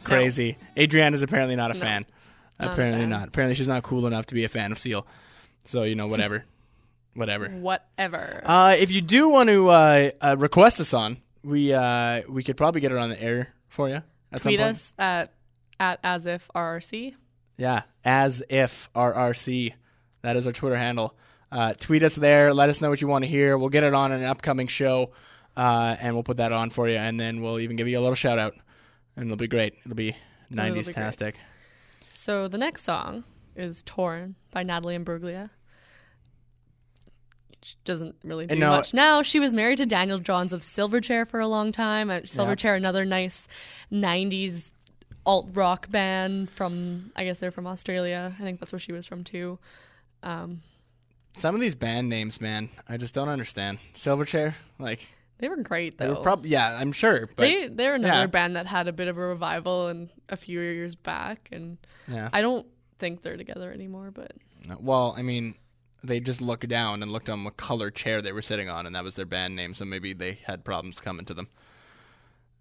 Crazy. 0.04 0.56
Adriana 0.78 1.14
is 1.16 1.22
apparently 1.22 1.56
not 1.56 1.72
a 1.72 1.74
fan. 1.74 2.06
Not 2.60 2.68
a 2.68 2.72
apparently 2.72 3.00
fan. 3.00 3.08
not. 3.08 3.26
Apparently 3.26 3.56
she's 3.56 3.66
not 3.66 3.82
cool 3.82 4.06
enough 4.06 4.26
to 4.26 4.36
be 4.36 4.44
a 4.44 4.48
fan 4.48 4.70
of 4.70 4.78
seal. 4.78 5.04
So 5.64 5.82
you 5.82 5.96
know, 5.96 6.06
whatever, 6.06 6.44
whatever. 7.14 7.48
Whatever. 7.48 8.42
Uh, 8.44 8.76
if 8.78 8.92
you 8.92 9.00
do 9.00 9.28
want 9.28 9.48
to 9.48 9.68
uh, 9.68 10.10
uh, 10.20 10.36
request 10.38 10.78
a 10.78 10.84
song, 10.84 11.16
we 11.42 11.72
uh, 11.72 12.22
we 12.28 12.44
could 12.44 12.56
probably 12.56 12.80
get 12.80 12.92
it 12.92 12.98
on 12.98 13.08
the 13.08 13.20
air 13.20 13.52
for 13.66 13.88
you. 13.88 14.00
At 14.30 14.42
Tweet 14.42 14.60
us 14.60 14.94
at 14.96 15.32
at 15.80 15.98
as 16.04 16.26
if 16.26 16.48
RRC. 16.54 17.16
Yeah, 17.56 17.82
as 18.04 18.44
if 18.48 18.88
RRC. 18.94 19.72
That 20.22 20.36
is 20.36 20.46
our 20.46 20.52
Twitter 20.52 20.76
handle. 20.76 21.16
Uh, 21.50 21.74
tweet 21.74 22.04
us 22.04 22.14
there. 22.14 22.54
Let 22.54 22.68
us 22.68 22.80
know 22.80 22.90
what 22.90 23.00
you 23.00 23.08
want 23.08 23.24
to 23.24 23.28
hear. 23.28 23.58
We'll 23.58 23.70
get 23.70 23.82
it 23.82 23.92
on 23.92 24.12
an 24.12 24.22
upcoming 24.22 24.68
show, 24.68 25.10
uh, 25.56 25.96
and 26.00 26.14
we'll 26.14 26.22
put 26.22 26.38
that 26.38 26.52
on 26.52 26.70
for 26.70 26.88
you. 26.88 26.96
And 26.96 27.18
then 27.18 27.40
we'll 27.40 27.60
even 27.60 27.76
give 27.76 27.88
you 27.88 27.98
a 27.98 28.00
little 28.02 28.14
shout 28.14 28.38
out, 28.38 28.54
and 29.16 29.26
it'll 29.26 29.36
be 29.36 29.48
great. 29.48 29.74
It'll 29.84 29.94
be 29.94 30.16
nineties 30.50 30.92
tastic. 30.92 31.36
So 32.08 32.48
the 32.48 32.58
next 32.58 32.84
song 32.84 33.24
is 33.56 33.82
"Torn" 33.82 34.36
by 34.50 34.62
Natalie 34.62 34.96
Imbruglia. 34.96 35.50
She 37.64 37.76
doesn't 37.84 38.16
really 38.24 38.46
do 38.46 38.58
much 38.58 38.92
now. 38.92 39.22
She 39.22 39.38
was 39.38 39.52
married 39.52 39.78
to 39.78 39.86
Daniel 39.86 40.18
Johns 40.18 40.52
of 40.52 40.62
Silverchair 40.62 41.26
for 41.28 41.38
a 41.38 41.46
long 41.46 41.70
time. 41.70 42.10
Uh, 42.10 42.20
Silverchair, 42.20 42.76
another 42.76 43.04
nice 43.04 43.46
'90s 43.92 44.70
alt 45.24 45.50
rock 45.54 45.88
band 45.90 46.50
from, 46.50 47.12
I 47.14 47.24
guess 47.24 47.38
they're 47.38 47.52
from 47.52 47.66
Australia. 47.66 48.34
I 48.38 48.42
think 48.42 48.58
that's 48.58 48.72
where 48.72 48.80
she 48.80 48.92
was 48.92 49.06
from 49.06 49.22
too. 49.22 49.58
Um, 50.24 50.62
Some 51.36 51.54
of 51.54 51.60
these 51.60 51.74
band 51.76 52.08
names, 52.08 52.40
man, 52.40 52.68
I 52.88 52.96
just 52.96 53.14
don't 53.14 53.28
understand. 53.28 53.78
Silverchair, 53.94 54.54
like 54.80 55.08
they 55.42 55.48
were 55.48 55.56
great 55.56 55.98
they 55.98 56.06
though. 56.06 56.14
were 56.14 56.22
probably 56.22 56.50
yeah, 56.50 56.78
I'm 56.80 56.92
sure, 56.92 57.28
but 57.34 57.42
they 57.42 57.66
they're 57.66 57.96
another 57.96 58.20
yeah. 58.20 58.26
band 58.26 58.54
that 58.54 58.66
had 58.66 58.86
a 58.86 58.92
bit 58.92 59.08
of 59.08 59.18
a 59.18 59.20
revival 59.20 59.88
and 59.88 60.08
a 60.28 60.36
few 60.36 60.60
years 60.60 60.94
back, 60.94 61.48
and 61.50 61.78
yeah. 62.06 62.30
I 62.32 62.42
don't 62.42 62.64
think 63.00 63.22
they're 63.22 63.36
together 63.36 63.72
anymore. 63.72 64.12
But 64.12 64.34
Well, 64.78 65.16
I 65.18 65.22
mean, 65.22 65.56
they 66.04 66.20
just 66.20 66.40
looked 66.40 66.68
down 66.68 67.02
and 67.02 67.10
looked 67.10 67.28
on 67.28 67.42
what 67.42 67.56
color 67.56 67.90
chair 67.90 68.22
they 68.22 68.30
were 68.30 68.40
sitting 68.40 68.70
on, 68.70 68.86
and 68.86 68.94
that 68.94 69.02
was 69.02 69.16
their 69.16 69.26
band 69.26 69.56
name. 69.56 69.74
So 69.74 69.84
maybe 69.84 70.12
they 70.12 70.38
had 70.46 70.64
problems 70.64 71.00
coming 71.00 71.24
to 71.24 71.34
them. 71.34 71.48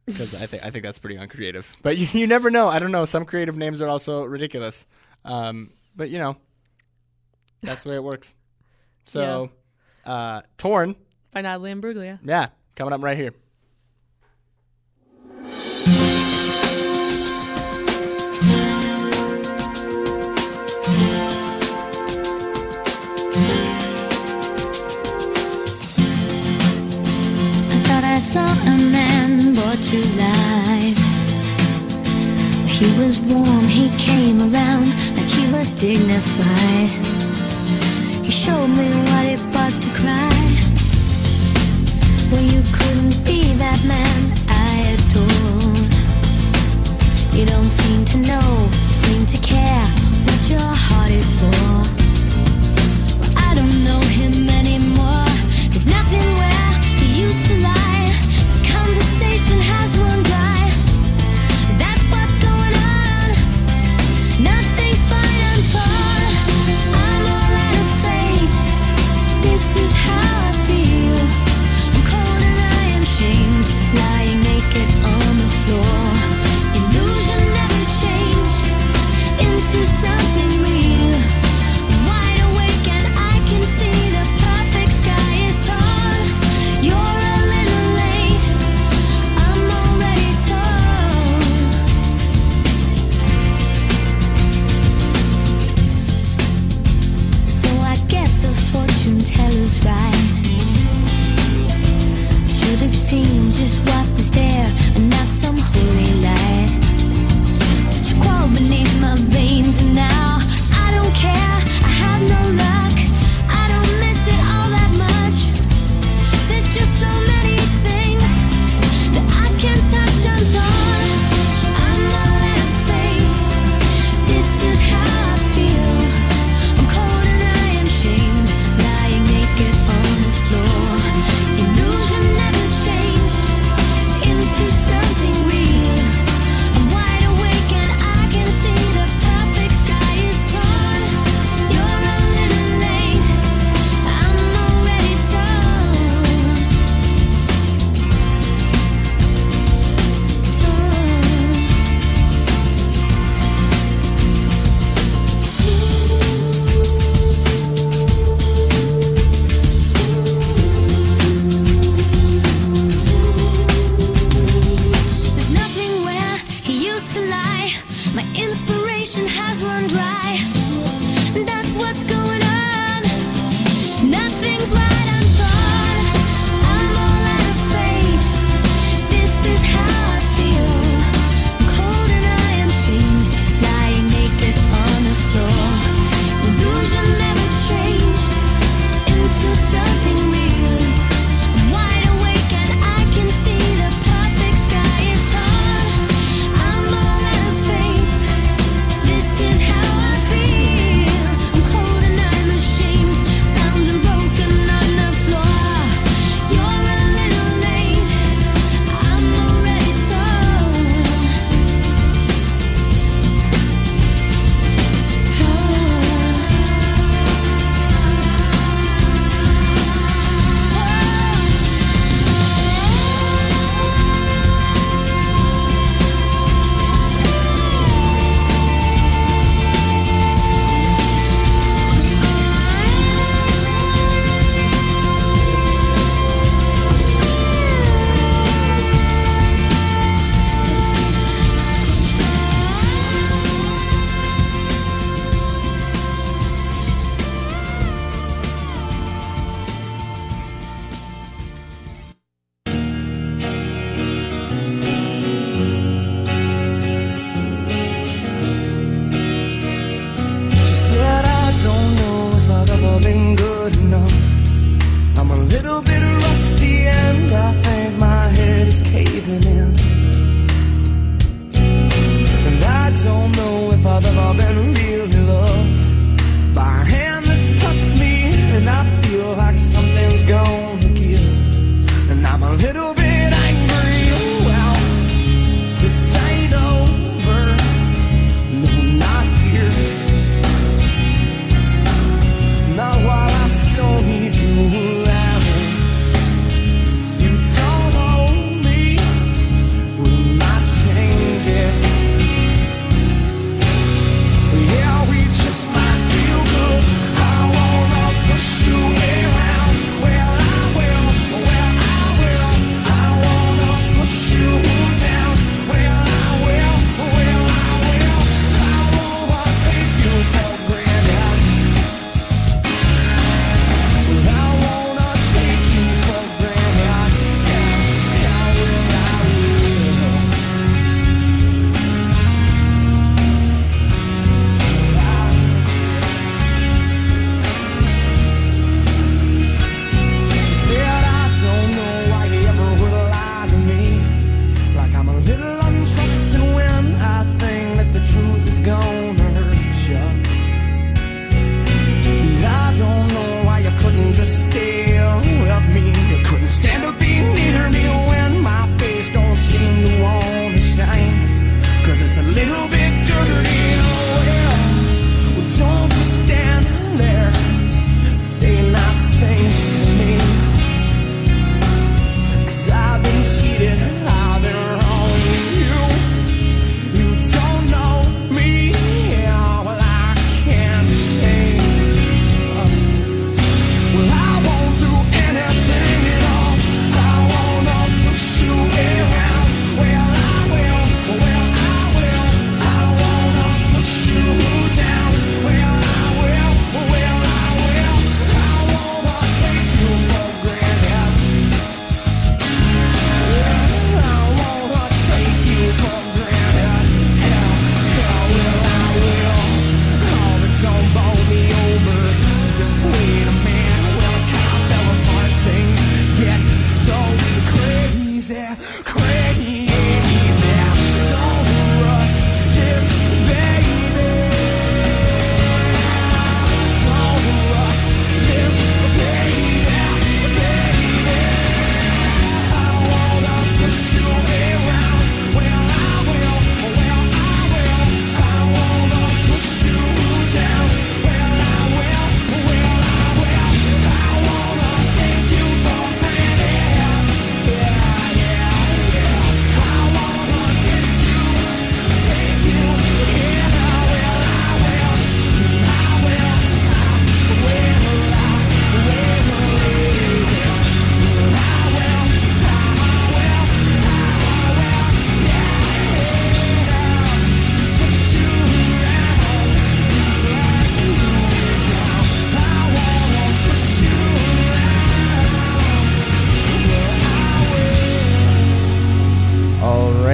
Because 0.07 0.33
I 0.33 0.47
think 0.47 0.65
I 0.65 0.71
think 0.71 0.83
that's 0.83 0.97
pretty 0.97 1.17
uncreative. 1.17 1.75
But 1.83 1.97
you, 1.99 2.07
you 2.19 2.25
never 2.25 2.49
know. 2.49 2.67
I 2.67 2.79
don't 2.79 2.91
know. 2.91 3.05
Some 3.05 3.25
creative 3.25 3.57
names 3.57 3.79
are 3.83 3.87
also 3.89 4.23
ridiculous. 4.23 4.87
Um, 5.23 5.69
but 5.95 6.09
you 6.09 6.17
know, 6.17 6.35
that's 7.61 7.83
the 7.83 7.89
way 7.89 7.95
it 7.95 8.03
works. 8.03 8.33
So, 9.05 9.51
uh, 10.05 10.41
torn, 10.57 10.95
by 11.31 11.41
Natalie 11.41 11.73
Imbruglia. 11.73 12.19
yeah, 12.23 12.47
coming 12.75 12.93
up 12.93 13.01
right 13.01 13.17
here. 13.17 13.33
I 27.69 27.77
thought 27.85 28.03
I 28.03 28.19
saw 28.19 28.45
a 28.45 28.77
man 28.77 29.53
brought 29.53 29.81
to 29.91 29.99
life. 30.17 30.97
He 32.67 32.87
was 32.99 33.19
warm, 33.19 33.67
he 33.67 33.89
came 33.97 34.39
around 34.39 34.87
like 35.15 35.27
he 35.27 35.51
was 35.51 35.69
dignified. 35.71 37.10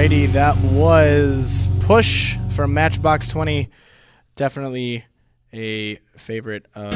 That 0.08 0.56
was 0.62 1.68
Push 1.80 2.38
from 2.56 2.72
Matchbox 2.72 3.28
20. 3.28 3.68
Definitely 4.36 5.04
a 5.52 5.96
favorite 6.16 6.64
of. 6.74 6.94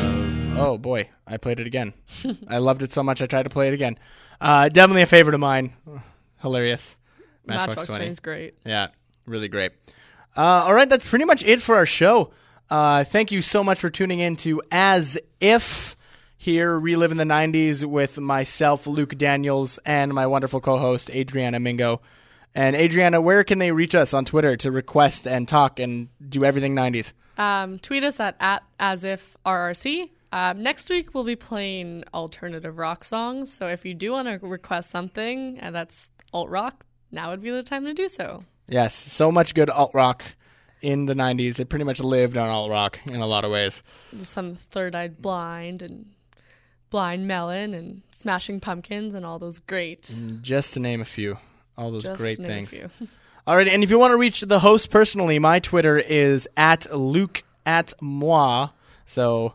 Oh 0.58 0.78
boy, 0.78 1.10
I 1.26 1.36
played 1.36 1.60
it 1.60 1.66
again. 1.66 1.92
I 2.48 2.56
loved 2.56 2.80
it 2.80 2.90
so 2.90 3.02
much 3.02 3.20
I 3.20 3.26
tried 3.26 3.42
to 3.42 3.50
play 3.50 3.68
it 3.68 3.74
again. 3.74 3.98
Uh, 4.40 4.70
definitely 4.70 5.02
a 5.02 5.06
favorite 5.06 5.34
of 5.34 5.40
mine. 5.40 5.74
Hilarious. 6.40 6.96
Matchbox, 7.44 7.66
Matchbox 7.66 7.86
20. 7.88 7.98
20 7.98 8.10
is 8.10 8.20
great. 8.20 8.54
Yeah, 8.64 8.88
really 9.26 9.48
great. 9.48 9.72
Uh, 10.34 10.40
all 10.40 10.72
right, 10.72 10.88
that's 10.88 11.06
pretty 11.06 11.26
much 11.26 11.44
it 11.44 11.60
for 11.60 11.76
our 11.76 11.86
show. 11.86 12.32
Uh, 12.70 13.04
thank 13.04 13.30
you 13.30 13.42
so 13.42 13.62
much 13.62 13.78
for 13.78 13.90
tuning 13.90 14.20
in 14.20 14.36
to 14.36 14.62
As 14.72 15.18
If 15.38 15.96
here, 16.38 16.78
reliving 16.78 17.18
the 17.18 17.24
90s 17.24 17.84
with 17.84 18.18
myself, 18.18 18.86
Luke 18.86 19.18
Daniels, 19.18 19.78
and 19.84 20.14
my 20.14 20.26
wonderful 20.26 20.62
co 20.62 20.78
host, 20.78 21.10
Adriana 21.10 21.60
Mingo. 21.60 22.00
And 22.54 22.76
Adriana, 22.76 23.20
where 23.20 23.44
can 23.44 23.58
they 23.58 23.72
reach 23.72 23.94
us 23.94 24.12
on 24.12 24.24
Twitter 24.24 24.56
to 24.58 24.70
request 24.70 25.26
and 25.26 25.48
talk 25.48 25.78
and 25.78 26.08
do 26.28 26.44
everything 26.44 26.74
90s? 26.76 27.12
Um, 27.38 27.78
tweet 27.78 28.04
us 28.04 28.20
at, 28.20 28.36
at 28.40 28.62
as 28.78 29.04
if 29.04 29.36
RRC. 29.46 30.10
Um, 30.32 30.62
next 30.62 30.88
week 30.90 31.14
we'll 31.14 31.24
be 31.24 31.36
playing 31.36 32.04
alternative 32.12 32.78
rock 32.78 33.04
songs. 33.04 33.52
So 33.52 33.68
if 33.68 33.84
you 33.84 33.94
do 33.94 34.12
want 34.12 34.28
to 34.28 34.46
request 34.46 34.90
something 34.90 35.58
and 35.58 35.74
that's 35.74 36.10
alt 36.32 36.50
rock, 36.50 36.84
now 37.10 37.30
would 37.30 37.42
be 37.42 37.50
the 37.50 37.62
time 37.62 37.84
to 37.84 37.94
do 37.94 38.08
so. 38.08 38.44
Yes, 38.68 38.94
so 38.94 39.32
much 39.32 39.54
good 39.54 39.70
alt 39.70 39.92
rock 39.94 40.24
in 40.80 41.06
the 41.06 41.14
90s. 41.14 41.58
It 41.58 41.68
pretty 41.68 41.84
much 41.84 42.00
lived 42.00 42.36
on 42.36 42.48
alt 42.48 42.70
rock 42.70 43.00
in 43.06 43.20
a 43.20 43.26
lot 43.26 43.44
of 43.44 43.50
ways. 43.50 43.82
Some 44.22 44.56
Third 44.56 44.94
Eyed 44.94 45.20
Blind 45.20 45.82
and 45.82 46.06
Blind 46.90 47.26
Melon 47.26 47.74
and 47.74 48.02
Smashing 48.10 48.60
Pumpkins 48.60 49.14
and 49.14 49.24
all 49.24 49.38
those 49.38 49.58
great. 49.58 50.14
Just 50.42 50.74
to 50.74 50.80
name 50.80 51.00
a 51.00 51.06
few. 51.06 51.38
All 51.76 51.90
those 51.90 52.04
Just 52.04 52.18
great 52.18 52.36
to 52.36 52.42
name 52.42 52.64
a 52.64 52.66
things. 52.66 53.08
All 53.46 53.56
right, 53.56 53.66
and 53.66 53.82
if 53.82 53.90
you 53.90 53.98
want 53.98 54.12
to 54.12 54.16
reach 54.16 54.40
the 54.42 54.60
host 54.60 54.90
personally, 54.90 55.38
my 55.38 55.58
Twitter 55.58 55.98
is 55.98 56.48
at 56.56 56.94
Luke 56.96 57.42
at 57.66 57.92
moi. 58.00 58.68
So, 59.04 59.54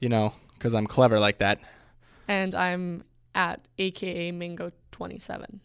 you 0.00 0.10
know, 0.10 0.34
because 0.54 0.74
I'm 0.74 0.86
clever 0.86 1.18
like 1.18 1.38
that, 1.38 1.58
and 2.28 2.54
I'm 2.54 3.04
at 3.34 3.66
AKA 3.78 4.32
Mingo 4.32 4.70
27. 4.92 5.60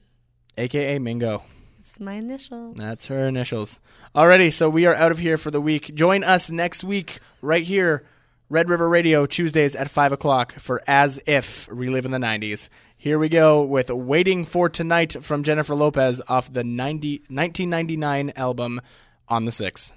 aka 0.57 0.99
Mingo. 0.99 1.43
It's 1.79 1.99
my 1.99 2.13
initials. 2.13 2.77
That's 2.77 3.07
her 3.07 3.27
initials. 3.27 3.79
Alrighty, 4.15 4.53
so 4.53 4.69
we 4.69 4.85
are 4.85 4.95
out 4.95 5.11
of 5.11 5.19
here 5.19 5.37
for 5.37 5.51
the 5.51 5.61
week. 5.61 5.93
Join 5.93 6.23
us 6.23 6.49
next 6.49 6.83
week 6.83 7.19
right 7.41 7.63
here, 7.63 8.05
Red 8.49 8.69
River 8.69 8.87
Radio, 8.87 9.25
Tuesdays 9.25 9.75
at 9.75 9.89
5 9.89 10.13
o'clock 10.13 10.53
for 10.53 10.81
As 10.87 11.19
If 11.27 11.67
Reliving 11.69 12.11
the 12.11 12.17
90s. 12.17 12.69
Here 12.95 13.19
we 13.19 13.27
go 13.27 13.61
with 13.61 13.89
Waiting 13.89 14.45
for 14.45 14.69
Tonight 14.69 15.21
from 15.21 15.43
Jennifer 15.43 15.75
Lopez 15.75 16.21
off 16.29 16.53
the 16.53 16.63
90, 16.63 17.23
1999 17.27 18.31
album 18.37 18.79
On 19.27 19.43
the 19.43 19.51
Six. 19.51 19.91